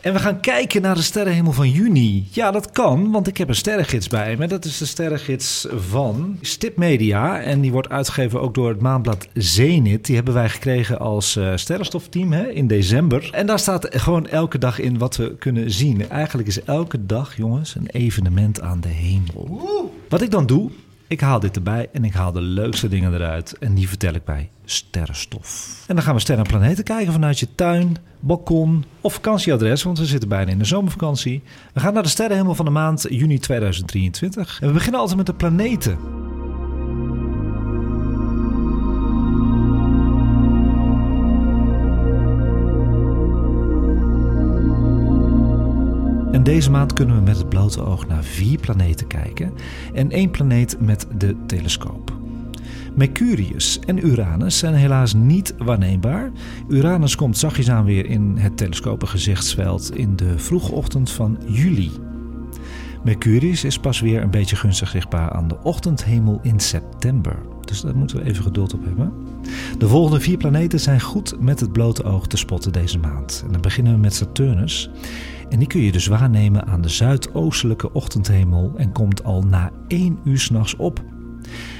[0.00, 2.26] En we gaan kijken naar de sterrenhemel van juni.
[2.30, 4.46] Ja, dat kan, want ik heb een sterrengids bij me.
[4.46, 7.40] Dat is de sterrengids van Stip Media.
[7.40, 10.06] En die wordt uitgegeven ook door het maandblad Zenit.
[10.06, 13.28] Die hebben wij gekregen als eh sterrenstofteam hè, in december.
[13.32, 16.08] En daar staat gewoon elke dag in wat we kunnen zien.
[16.08, 19.90] Eigenlijk is elke dag, jongens, een evenement aan de hemel.
[20.08, 20.70] Wat ik dan doe,
[21.12, 23.58] ik haal dit erbij en ik haal de leukste dingen eruit.
[23.58, 25.84] En die vertel ik bij Sterrenstof.
[25.86, 29.82] En dan gaan we sterren en planeten kijken vanuit je tuin, balkon of vakantieadres.
[29.82, 31.42] Want we zitten bijna in de zomervakantie.
[31.72, 34.58] We gaan naar de sterrenhemel van de maand juni 2023.
[34.60, 35.98] En we beginnen altijd met de planeten.
[46.32, 49.52] En deze maand kunnen we met het blote oog naar vier planeten kijken
[49.94, 52.12] en één planeet met de telescoop.
[52.94, 56.30] Mercurius en Uranus zijn helaas niet waarneembaar.
[56.68, 61.90] Uranus komt zachtjes aan weer in het telescopengezichtsveld in de vroege ochtend van juli.
[63.04, 67.51] Mercurius is pas weer een beetje gunstig zichtbaar aan de ochtendhemel in september.
[67.72, 69.12] Dus daar moeten we even geduld op hebben.
[69.78, 73.42] De volgende vier planeten zijn goed met het blote oog te spotten deze maand.
[73.46, 74.90] En dan beginnen we met Saturnus.
[75.48, 80.18] En die kun je dus waarnemen aan de zuidoostelijke ochtendhemel en komt al na 1
[80.24, 81.02] uur s'nachts op.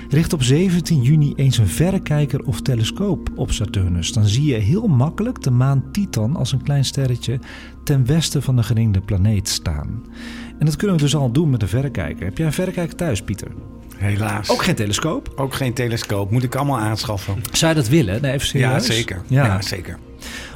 [0.09, 4.12] Richt op 17 juni eens een verrekijker of telescoop op Saturnus.
[4.12, 7.38] Dan zie je heel makkelijk de maan Titan als een klein sterretje
[7.84, 10.03] ten westen van de geringde planeet staan.
[10.59, 12.24] En dat kunnen we dus al doen met een verrekijker.
[12.24, 13.51] Heb jij een verrekijker thuis, Pieter?
[14.03, 14.50] Helaas.
[14.50, 15.32] Ook geen telescoop?
[15.36, 16.30] Ook geen telescoop.
[16.30, 17.34] Moet ik allemaal aanschaffen.
[17.53, 18.22] Zou je dat willen?
[18.22, 18.96] Nee, even Ja, serieus?
[18.96, 19.22] zeker.
[19.26, 19.44] Ja.
[19.44, 19.98] Ja, zeker.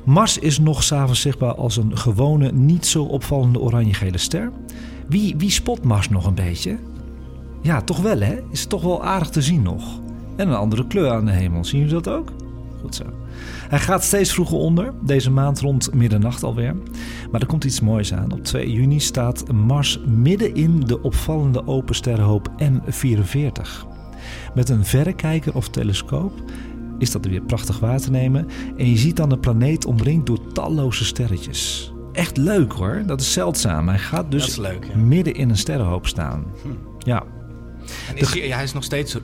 [0.05, 4.51] Mars is nog s'avonds zichtbaar als een gewone, niet zo opvallende oranje-gele ster.
[5.09, 6.79] Wie, wie spot Mars nog een beetje?
[7.63, 8.39] Ja, toch wel hè?
[8.51, 9.85] Is het toch wel aardig te zien nog.
[10.37, 11.65] En een andere kleur aan de hemel.
[11.65, 12.33] Zien jullie dat ook?
[12.81, 13.05] Goed zo.
[13.69, 16.77] Hij gaat steeds vroeger onder, deze maand rond middernacht alweer.
[17.31, 18.33] Maar er komt iets moois aan.
[18.33, 23.87] Op 2 juni staat Mars midden in de opvallende open sterrenhoop M44.
[24.55, 26.33] Met een verrekijker of telescoop
[26.99, 28.49] is dat weer prachtig waar te nemen.
[28.77, 31.93] En je ziet dan de planeet omringd door talloze sterretjes.
[32.13, 33.89] Echt leuk hoor, dat is zeldzaam.
[33.89, 34.97] Hij gaat dus leuk, ja.
[34.97, 36.45] midden in een sterrenhoop staan.
[36.99, 37.25] Ja.
[38.09, 39.19] En is hij, hij is nog steeds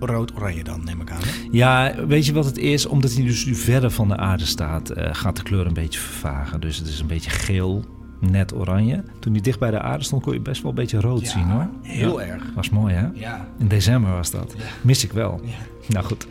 [0.00, 1.20] rood-oranje dan, neem ik aan.
[1.20, 1.48] Hè?
[1.50, 2.86] ja, weet je wat het is?
[2.86, 6.00] Omdat hij dus nu verder van de aarde staat, eh, gaat de kleur een beetje
[6.00, 6.60] vervagen.
[6.60, 7.84] Dus het is een beetje geel,
[8.20, 9.02] net oranje.
[9.20, 11.28] Toen hij dicht bij de aarde stond, kon je best wel een beetje rood Ja,
[11.28, 11.68] zien hoor.
[11.82, 12.26] heel Ja.
[12.26, 12.42] erg.
[12.54, 13.06] Was mooi hè?
[13.14, 13.48] Ja.
[13.58, 14.54] In december was dat.
[14.80, 15.40] Mis ik wel.
[15.88, 16.26] Nou goed.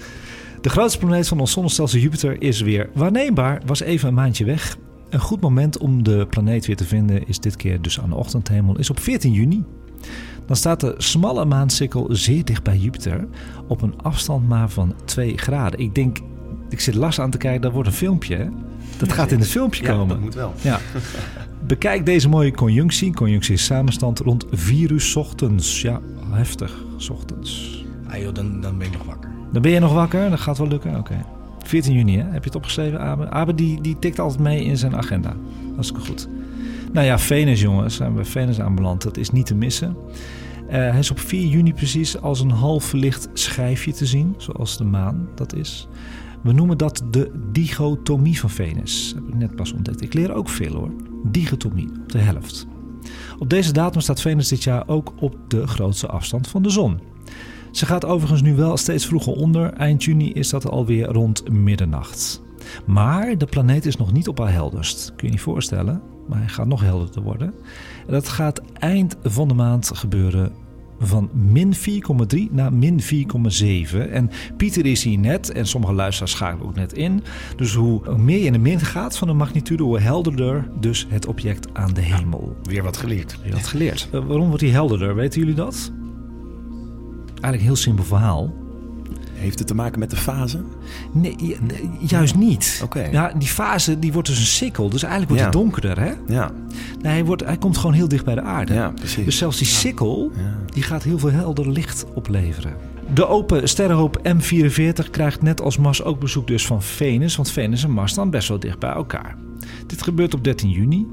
[0.62, 3.62] De grootste planeet van ons zonnestelsel Jupiter is weer waarneembaar.
[3.66, 4.78] Was even een maandje weg.
[5.10, 8.16] Een goed moment om de planeet weer te vinden is dit keer dus aan de
[8.16, 9.64] ochtendhemel, is op 14 juni.
[10.46, 13.28] Dan staat de smalle maansikkel zeer dicht bij Jupiter
[13.68, 15.80] op een afstand maar van 2 graden.
[15.80, 16.18] Ik denk,
[16.70, 18.36] ik zit Lars aan te kijken, dat wordt een filmpje.
[18.36, 18.46] Hè?
[18.98, 20.08] Dat gaat in het filmpje Ja, komen.
[20.08, 20.54] dat moet wel.
[20.62, 20.80] Ja.
[21.68, 23.14] Bekijk deze mooie conjunctie.
[23.14, 25.82] Conjunctie is samenstand rond 4 uur 's ochtends.
[25.82, 26.00] Ja,
[26.32, 27.84] heftig, 's ochtends.
[28.08, 29.30] Ah joh, dan, dan ben ik nog wakker.
[29.52, 30.30] Dan ben je nog wakker?
[30.30, 30.96] Dat gaat wel lukken?
[30.98, 31.26] Oké.
[31.66, 32.24] 14 juni, hè?
[32.24, 33.30] Heb je het opgeschreven, Abe?
[33.30, 35.34] Abe die, die tikt altijd mee in zijn agenda.
[35.74, 36.28] Hartstikke goed.
[36.94, 37.96] Nou ja, Venus, jongens.
[37.96, 39.02] Zijn we Venus aanbeland.
[39.02, 39.96] Dat is niet te missen.
[40.68, 44.34] Eh, hij is op 4 juni precies als een half verlicht schijfje te zien.
[44.38, 45.88] Zoals de maan dat is.
[46.44, 49.12] We noemen dat de dichotomie van Venus.
[49.16, 50.02] Heb ik net pas ontdekt.
[50.02, 50.92] Ik leer ook veel hoor.
[51.24, 52.68] Dichotomie, op de helft.
[53.40, 57.00] Op deze datum staat Venus dit jaar ook op de grootste afstand van de zon.
[57.72, 59.74] Ze gaat overigens nu wel steeds vroeger onder.
[59.74, 62.44] Eind juni is dat alweer rond middernacht.
[62.86, 65.06] Maar de planeet is nog niet op haar helderst.
[65.06, 67.54] Kun je je niet voorstellen, maar hij gaat nog helderder worden.
[68.08, 70.52] En dat gaat eind van de maand gebeuren
[71.00, 74.12] van min 4,3 naar min 4,7.
[74.12, 77.24] En Pieter is hier net, en sommige luisteraars schakelen ook net in.
[77.56, 81.26] Dus hoe meer je in de min gaat van de magnitude, hoe helderder dus het
[81.26, 82.56] object aan de hemel.
[82.64, 83.40] Weer wat geleerd.
[83.44, 84.10] Je had geleerd.
[84.12, 85.16] Eh, waarom wordt hij helderder?
[85.16, 85.92] Weten jullie dat?
[87.28, 88.54] Eigenlijk een heel simpel verhaal.
[89.38, 90.62] Heeft het te maken met de fase?
[91.12, 92.82] Nee, ju- nee, juist niet.
[92.84, 93.00] Oké.
[93.12, 94.90] Ja, die fase die wordt dus een sikkel.
[94.90, 95.50] Dus eigenlijk wordt Ja.
[95.60, 96.12] hij donkerder, hè?
[96.34, 96.52] Ja,
[97.02, 98.74] Nee, hij, wordt, hij komt gewoon heel dicht bij de aarde.
[98.74, 99.26] ja precies.
[99.26, 100.56] Dus zelfs die sikkel, Ja.
[100.74, 102.74] die gaat heel veel helder licht opleveren.
[103.14, 107.36] De open sterrenhoop M44 krijgt net als Mars ook bezoek dus van Venus.
[107.36, 109.36] Want Venus en Mars staan best wel dicht bij elkaar.
[109.88, 111.08] Dit gebeurt op 13 juni.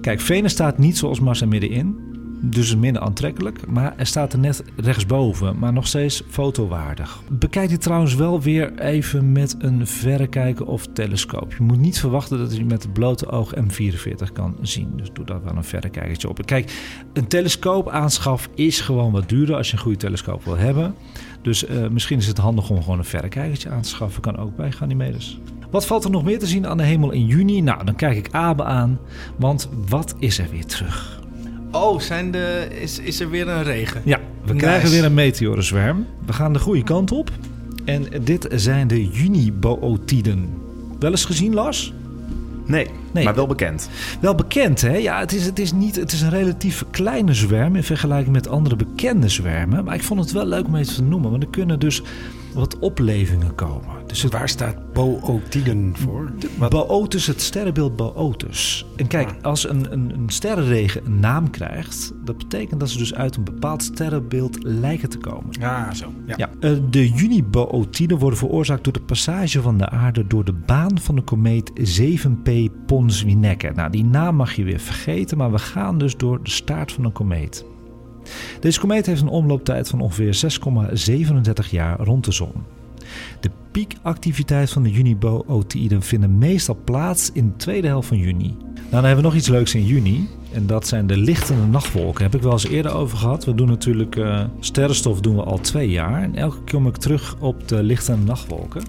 [0.00, 1.96] Kijk, Venus staat niet zoals Mars er middenin.
[2.40, 3.66] Dus minder aantrekkelijk.
[3.66, 5.58] Maar er staat er net rechtsboven.
[5.58, 7.20] Maar nog steeds fotowaardig.
[7.30, 11.54] Bekijk dit trouwens wel weer even met een verrekijker of telescoop.
[11.54, 14.92] Je moet niet verwachten dat je met het blote oog M44 kan zien.
[14.96, 16.46] Dus doe daar wel een verrekijkertje op.
[16.46, 16.72] Kijk,
[17.12, 20.94] een telescoop aanschaf is gewoon wat duurder als je een goede telescoop wil hebben.
[21.42, 24.22] Dus eh, misschien is het handig om gewoon een verrekijkertje aan te schaffen.
[24.22, 25.40] Kan ook bij Ganymedes.
[25.70, 27.60] Wat valt er nog meer te zien aan de hemel in juni?
[27.60, 28.98] Nou, dan kijk ik Abe aan.
[29.36, 31.20] Want wat is er weer terug?
[31.72, 34.00] Oh, zijn de, is, is er weer een regen?
[34.04, 34.64] Ja, we Nice.
[34.66, 36.06] krijgen weer een meteorenzwerm.
[36.26, 37.30] We gaan de goede kant op.
[37.84, 40.48] En dit zijn de Junibootiden.
[40.98, 41.92] Wel eens gezien, Lars?
[42.66, 43.24] Nee, Nee.
[43.24, 43.88] maar wel bekend.
[44.20, 44.96] Wel bekend, hè?
[44.96, 48.48] Ja, het is, het is, niet, het is een relatief kleine zwerm in vergelijking met
[48.48, 49.84] andere bekende zwermen.
[49.84, 52.02] Maar ik vond het wel leuk om even te noemen, want er kunnen dus
[52.58, 53.96] wat oplevingen komen.
[54.06, 56.30] Dus het Waar staat Bootiden voor?
[56.68, 58.86] Boötus, het sterrenbeeld Boötus.
[58.96, 63.14] En kijk, als een, een, een sterrenregen een naam krijgt, dat betekent dat ze dus
[63.14, 65.46] uit een bepaald sterrenbeeld lijken te komen.
[65.60, 66.12] Ja, zo.
[66.26, 66.34] Ja.
[66.36, 66.50] Ja.
[66.60, 71.14] eh, De Junibootiden worden veroorzaakt door de passage van de aarde door de baan van
[71.14, 72.50] de komeet 7P
[72.86, 73.72] Pons-Winnecke.
[73.74, 77.04] Nou, die naam mag je weer vergeten, maar we gaan dus door de staart van
[77.04, 77.64] een komeet.
[78.60, 80.40] Deze komeet heeft een omlooptijd van ongeveer
[81.64, 82.52] 6,37 jaar rond de zon.
[83.40, 88.56] De piekactiviteit van de Junibootiden vinden meestal plaats in de tweede helft van juni.
[88.74, 90.28] Nou, dan hebben we nog iets leuks in juni.
[90.52, 92.24] En dat zijn de lichtende nachtwolken.
[92.24, 93.44] Heb ik wel eens eerder over gehad.
[93.44, 96.22] We doen natuurlijk eh, sterrenstof doen we al twee jaar.
[96.22, 98.82] En elke keer kom ik terug op de lichtende nachtwolken.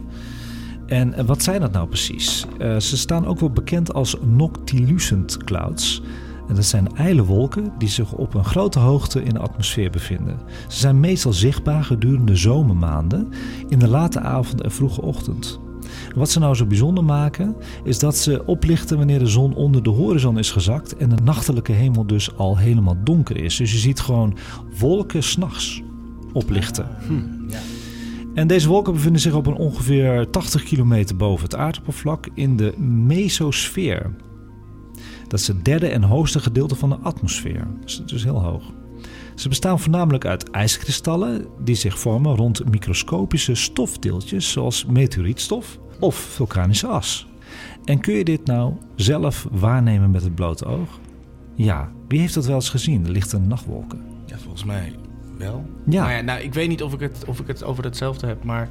[0.87, 2.45] En wat zijn dat nou precies?
[2.57, 6.01] Eh, ze staan ook wel bekend als noctilucent clouds.
[6.49, 10.39] En dat zijn ijle wolken die zich op een grote hoogte in de atmosfeer bevinden.
[10.67, 13.29] Ze zijn meestal zichtbaar gedurende zomermaanden,
[13.67, 15.59] in de late avond en vroege ochtend.
[16.15, 19.89] Wat ze nou zo bijzonder maken, is dat ze oplichten wanneer de zon onder de
[19.89, 23.55] horizon is gezakt en de nachtelijke hemel dus al helemaal donker is.
[23.55, 24.37] Dus je ziet gewoon
[24.79, 25.81] wolken s'nachts
[26.33, 26.87] oplichten.
[28.33, 32.73] En deze wolken bevinden zich op een ongeveer 80 kilometer boven het aardoppervlak in de
[32.79, 34.11] mesosfeer.
[35.29, 37.67] Dat is het derde en hoogste gedeelte van de atmosfeer.
[37.81, 38.63] Dus het is heel hoog.
[39.35, 46.87] Ze bestaan voornamelijk uit ijskristallen die zich vormen rond microscopische stofdeeltjes zoals meteorietstof of vulkanische
[46.87, 47.27] as.
[47.85, 50.99] En kun je dit nou zelf waarnemen met het blote oog?
[51.55, 54.01] Ja, wie heeft dat wel eens gezien, de lichte nachtwolken?
[54.25, 54.95] Ja, volgens mij
[55.37, 55.65] wel.
[55.85, 56.03] Ja.
[56.03, 58.43] Maar ja, nou, ik weet niet of ik, het, of ik het over hetzelfde heb,
[58.43, 58.67] maar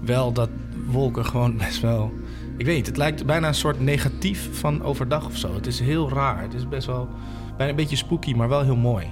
[0.00, 0.50] wel dat
[0.90, 2.12] wolken gewoon best wel...
[2.58, 5.54] Ik weet niet, het lijkt bijna een soort negatief van overdag of zo.
[5.54, 6.42] Het is heel raar.
[6.42, 7.08] Het is best wel
[7.56, 9.06] bijna een beetje spooky, maar wel heel mooi.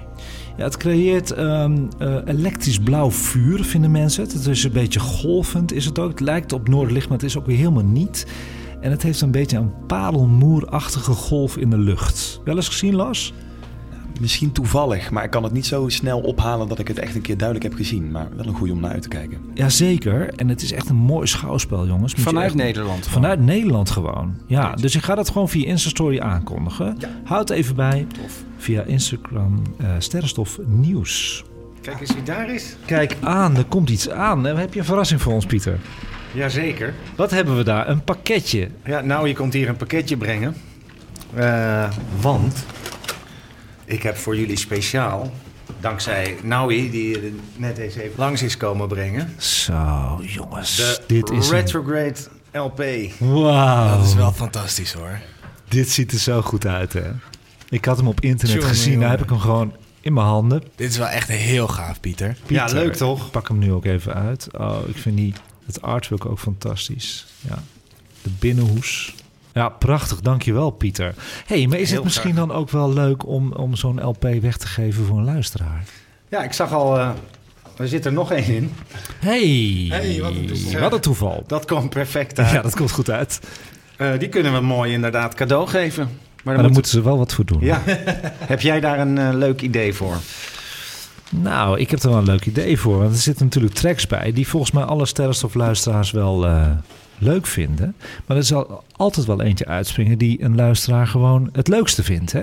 [0.57, 4.33] Ja, het creëert ehm, eh, elektrisch blauw vuur, vinden mensen het.
[4.33, 6.09] Het is een beetje golvend, is het ook.
[6.09, 8.27] Het lijkt op noorderlicht, maar het is ook weer helemaal niet.
[8.81, 12.41] En het heeft een beetje een parelmoerachtige golf in de lucht.
[12.43, 13.33] Wel eens gezien, Lars?
[14.19, 17.21] Misschien toevallig, maar ik kan het niet zo snel ophalen dat ik het echt een
[17.21, 18.11] keer duidelijk heb gezien.
[18.11, 19.37] Maar wel een goede om naar uit te kijken.
[19.53, 20.33] Jazeker.
[20.35, 22.15] En het is echt een mooi schouwspel, jongens.
[22.15, 22.97] Moet Vanuit echt- Nederland.
[23.05, 23.13] gewoon.
[23.21, 24.35] Vanuit Nederland gewoon.
[24.45, 26.97] Ja, dus ik ga dat gewoon via Instastory aankondigen.
[27.23, 28.07] Houd even bij.
[28.57, 31.43] Via Instagram eh Sterrenstof Nieuws.
[31.81, 32.75] Kijk eens wie daar is.
[32.85, 34.47] Kijk aan, er komt iets aan.
[34.47, 35.79] Eh, Heb je een verrassing voor ons, Pieter?
[36.33, 36.93] Jazeker.
[37.15, 37.89] Wat hebben we daar?
[37.89, 38.67] Een pakketje.
[38.85, 40.55] Ja, nou, je komt hier een pakketje brengen.
[41.33, 41.89] Eh,
[42.21, 42.65] want
[43.87, 45.31] ik heb voor jullie speciaal,
[45.79, 50.75] dankzij Naui, die er net eens even langs is komen brengen, Zo, jongens.
[50.75, 52.15] de dit is een- Retrograde
[52.51, 52.83] LP.
[53.19, 53.97] Wauw.
[53.97, 55.19] Dat is wel fantastisch hoor.
[55.67, 57.11] Dit ziet er zo goed uit, hè?
[57.69, 58.83] Ik had hem op internet gezien.
[58.85, 59.09] Nou jongen.
[59.09, 60.63] heb ik hem gewoon in mijn handen.
[60.75, 62.37] Dit is wel echt heel gaaf, Pieter.
[62.47, 63.25] Ja, leuk toch?
[63.25, 64.47] Ik pak hem nu ook even uit.
[64.57, 65.33] Oh, ik vind die,
[65.65, 67.25] het artwork ook fantastisch.
[67.47, 67.63] Ja.
[68.21, 69.15] De binnenhoes.
[69.57, 70.19] Ja, prachtig.
[70.21, 71.13] Dankjewel, Pieter.
[71.45, 74.57] hey, maar is Heel het misschien dan ook wel leuk om, om zo'n LP weg
[74.57, 75.83] te geven voor een luisteraar?
[76.29, 77.09] Ja, ik zag al, eh,
[77.77, 78.73] er zit er nog één in.
[79.19, 80.79] Hey, Hey, wat een toeval.
[80.79, 81.43] wat een toeval.
[81.47, 82.51] Dat komt perfect uit.
[82.51, 83.39] Ja, dat komt goed uit.
[83.97, 86.03] Eh, die kunnen we mooi inderdaad cadeau geven.
[86.03, 86.11] Maar,
[86.43, 86.73] Maar dan moet...
[86.73, 87.61] moeten ze wel wat voor doen.
[87.61, 87.81] Ja.
[88.53, 90.15] heb jij daar een eh, leuk idee voor?
[91.29, 92.97] Nou, ik heb er wel een leuk idee voor.
[92.97, 96.47] Want er zitten natuurlijk tracks bij die volgens mij alle sterrenstofluisteraars wel
[97.17, 97.95] leuk vinden.
[98.25, 102.31] Maar er zal altijd wel eentje uitspringen die een luisteraar gewoon het leukste vindt.
[102.31, 102.41] Hè?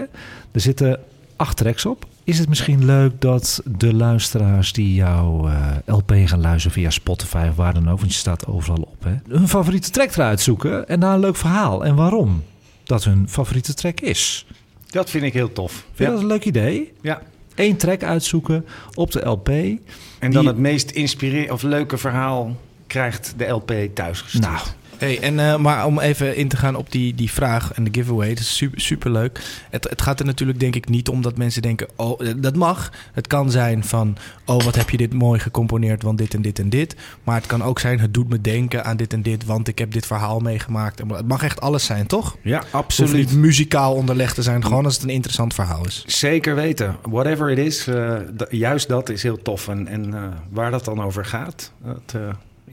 [0.52, 0.98] Er zitten
[1.36, 2.06] acht tracks op.
[2.24, 7.46] Is het misschien leuk dat de luisteraars die jouw eh, LP gaan luisteren via Spotify
[7.50, 10.88] of waar dan ook, want je staat overal op, hè, hun favoriete track eruit zoeken
[10.88, 12.42] en daar een leuk verhaal en waarom
[12.84, 14.46] dat hun favoriete track is?
[14.90, 15.72] Dat vind ik heel tof.
[15.72, 16.10] Vind je Ja.
[16.10, 16.92] dat een leuk idee?
[17.00, 17.22] ja.
[17.54, 18.64] Eén track uitzoeken
[18.94, 19.48] op de LP.
[19.48, 19.78] En
[20.20, 22.56] Die- dan het meest inspirerende of leuke verhaal
[22.94, 24.44] krijgt de LP thuisgestuurd.
[24.44, 24.58] Nou,
[24.98, 27.90] Hey, en, eh, maar om even in te gaan op die, die vraag en de
[27.92, 29.40] giveaway, dat is super, super leuk.
[29.70, 32.56] Het, het gaat er natuurlijk denk ik niet om dat mensen denken, oh, eh, dat
[32.56, 32.92] mag.
[33.12, 34.16] Het kan zijn van,
[34.46, 36.96] oh, wat heb je dit mooi gecomponeerd, want dit en dit en dit.
[37.24, 39.78] Maar het kan ook zijn, het doet me denken aan dit en dit, want ik
[39.78, 41.00] heb dit verhaal meegemaakt.
[41.00, 42.36] En Het mag echt alles zijn, toch?
[42.42, 43.12] Ja, Het hoeft absoluut.
[43.30, 46.04] niet muzikaal onderlegd te zijn, gewoon als het een interessant verhaal is.
[46.06, 46.96] Zeker weten.
[47.02, 49.68] Whatever it is, eh, d- juist dat is heel tof.
[49.68, 52.20] En, en eh, waar dat dan over gaat, dat eh,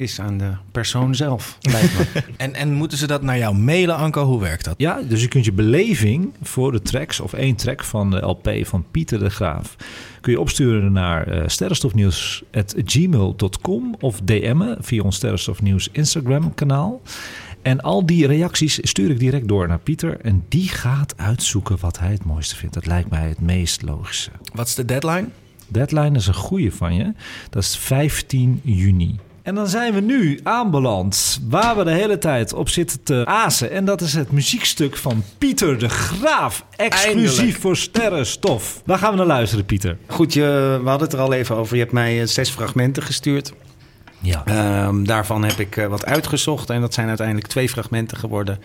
[0.01, 2.05] is aan de persoon zelf, lijkt me.
[2.37, 4.23] En, en moeten ze dat naar jou mailen, Anko?
[4.23, 4.75] Hoe werkt dat?
[4.77, 8.51] Ja, dus je kunt je beleving voor de tracks of één track van de LP
[8.61, 9.75] van Pieter de Graaf
[10.21, 17.01] kun je opsturen naar eh sterrenstofnieuws@gmail.com of DM'en via ons Sterrenstofnieuws Instagram kanaal.
[17.61, 21.99] En al die reacties stuur ik direct door naar Pieter en die gaat uitzoeken wat
[21.99, 22.73] hij het mooiste vindt.
[22.73, 24.31] Dat lijkt mij het meest logische.
[24.53, 25.27] Wat is de deadline?
[25.67, 27.13] Deadline is een goede van je.
[27.49, 29.19] Dat is 15 juni.
[29.43, 33.71] En dan zijn we nu aanbeland waar we de hele tijd op zitten te azen.
[33.71, 36.65] En dat is het muziekstuk van Pieter de Graaf.
[36.75, 37.57] Exclusief Eindelijk.
[37.61, 38.81] voor Sterrenstof.
[38.85, 39.97] Waar gaan we naar luisteren, Pieter?
[40.07, 41.75] Goed, je, we hadden het er al even over.
[41.75, 43.53] Je hebt mij eh, zes fragmenten gestuurd.
[44.21, 44.41] Ja.
[44.45, 46.69] Ehm, daarvan heb ik eh, wat uitgezocht.
[46.69, 48.59] En dat zijn uiteindelijk twee fragmenten geworden.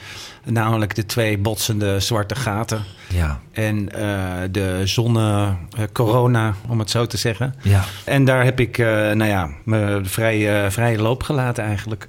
[0.44, 2.84] Namelijk de twee botsende zwarte gaten.
[3.08, 3.40] Ja.
[3.52, 7.54] En eh, de zonne-corona, om het zo te zeggen.
[7.62, 7.84] Ja.
[8.04, 12.08] En daar heb ik, eh, nou ja, me vrij, eh, vrije loop gelaten eigenlijk.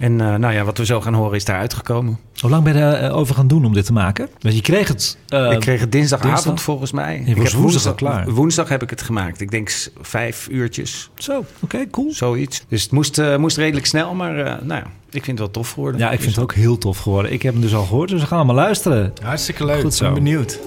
[0.00, 2.18] En eh, nou ja, wat we zo gaan horen is daar uitgekomen.
[2.40, 4.28] Hoe lang ben je erover gaan doen om dit te maken?
[4.40, 5.18] Want je kreeg het...
[5.28, 6.62] eh, ik kreeg het dinsdagavond dinsdag?
[6.62, 7.22] volgens mij.
[7.24, 8.30] Je ik was heb woensdag klaar.
[8.30, 9.40] Woensdag heb ik het gemaakt.
[9.40, 9.70] Ik denk
[10.00, 12.12] vijf uurtjes, Zo, oké, cool.
[12.12, 12.64] zoiets.
[12.68, 15.50] Dus het moest, eh, moest redelijk snel, maar eh, nou ja, ik vind het wel
[15.50, 16.00] tof geworden.
[16.00, 17.32] Ja, ik vind het ook heel tof geworden.
[17.32, 19.12] Ik heb hem dus al gehoord, dus we gaan allemaal luisteren.
[19.22, 19.80] Hartstikke leuk.
[19.80, 20.06] Goed zo.
[20.06, 20.58] Ik ben benieuwd.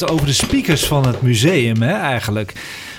[0.00, 2.52] Gehoord over de speakers van het museum, hè, eigenlijk.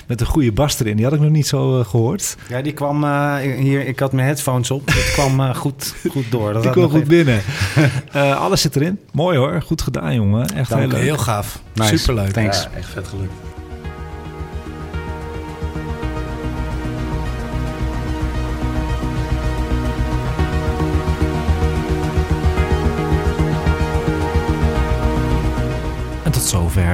[0.06, 0.96] Met een goede bas erin.
[0.96, 2.36] Die had ik nog niet zo uh, gehoord.
[2.48, 3.86] Ja, die kwam uh, hier.
[3.86, 4.86] Ik had mijn headphones op.
[4.86, 6.52] Het kwam uh, goed, goed door.
[6.52, 7.08] Dat die kwam goed even...
[7.08, 7.42] binnen.
[8.44, 8.98] alles zit erin.
[9.12, 9.62] Mooi hoor.
[9.62, 10.54] Goed gedaan, jongen.
[10.54, 11.00] Echt heel leuk.
[11.00, 11.62] Heel gaaf.
[11.74, 11.96] Nice.
[11.96, 12.32] Superleuk.
[12.32, 12.62] Thanks.
[12.62, 13.51] Ja, echt vet gelukt.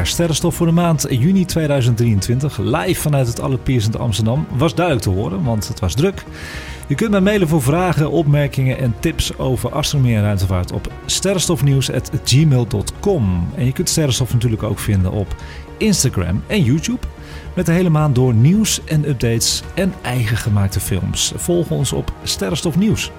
[0.03, 2.59] Sterrenstof voor de maand juni 2023.
[2.59, 4.47] Live vanuit het Allerpiersend Amsterdam.
[4.57, 6.25] Was duidelijk te horen, want het was druk.
[6.87, 13.49] Je kunt mij mailen voor vragen, opmerkingen en tips over astronomie en ruimtevaart op sterrenstofnieuws.gmail.com.
[13.55, 15.35] En je kunt Sterrenstof natuurlijk ook vinden op
[15.77, 17.07] Instagram en YouTube.
[17.55, 21.33] Met de hele maand door nieuws en updates en eigen gemaakte films.
[21.37, 23.11] Volg ons op Sterrenstof Nieuws.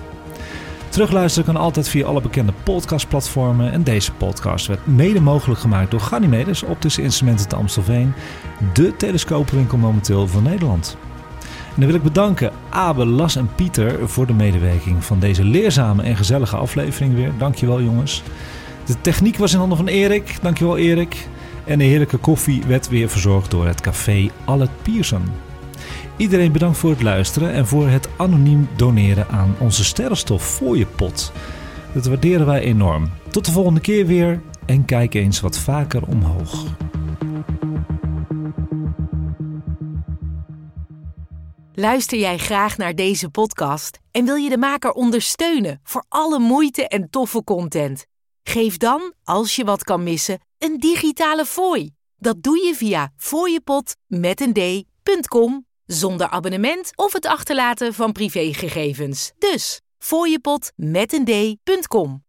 [0.89, 3.71] Terugluisteren kan altijd via alle bekende podcastplatformen.
[3.71, 8.13] En deze podcast werd mede mogelijk gemaakt door Ganymedes Optische Instrumenten te Amstelveen.
[8.73, 10.97] De telescoopwinkel momenteel van Nederland.
[11.39, 16.03] En dan wil ik bedanken Abe, Las en Pieter voor de medewerking van deze leerzame
[16.03, 17.31] en gezellige aflevering weer.
[17.37, 18.23] Dankjewel jongens.
[18.85, 20.37] De techniek was in handen van Erik.
[20.41, 21.27] Dankjewel Erik.
[21.65, 25.23] En de heerlijke koffie werd weer verzorgd door het café Allet Pierson.
[26.19, 30.85] Iedereen bedankt voor het luisteren en voor het anoniem doneren aan onze sterrenstof voor je
[30.85, 31.31] pot.
[31.93, 33.11] Dat waarderen wij enorm.
[33.31, 36.65] Tot de volgende keer weer en kijk eens wat vaker omhoog.
[41.73, 46.87] Luister jij graag naar deze podcast en wil je de maker ondersteunen voor alle moeite
[46.87, 48.05] en toffe content?
[48.43, 51.91] Geef dan, als je wat kan missen, een digitale fooi.
[52.17, 59.31] Dat doe je via fooiepot met een d.com zonder abonnement of het achterlaten van privégegevens.
[59.37, 62.23] Dus fooiepot met een d.com.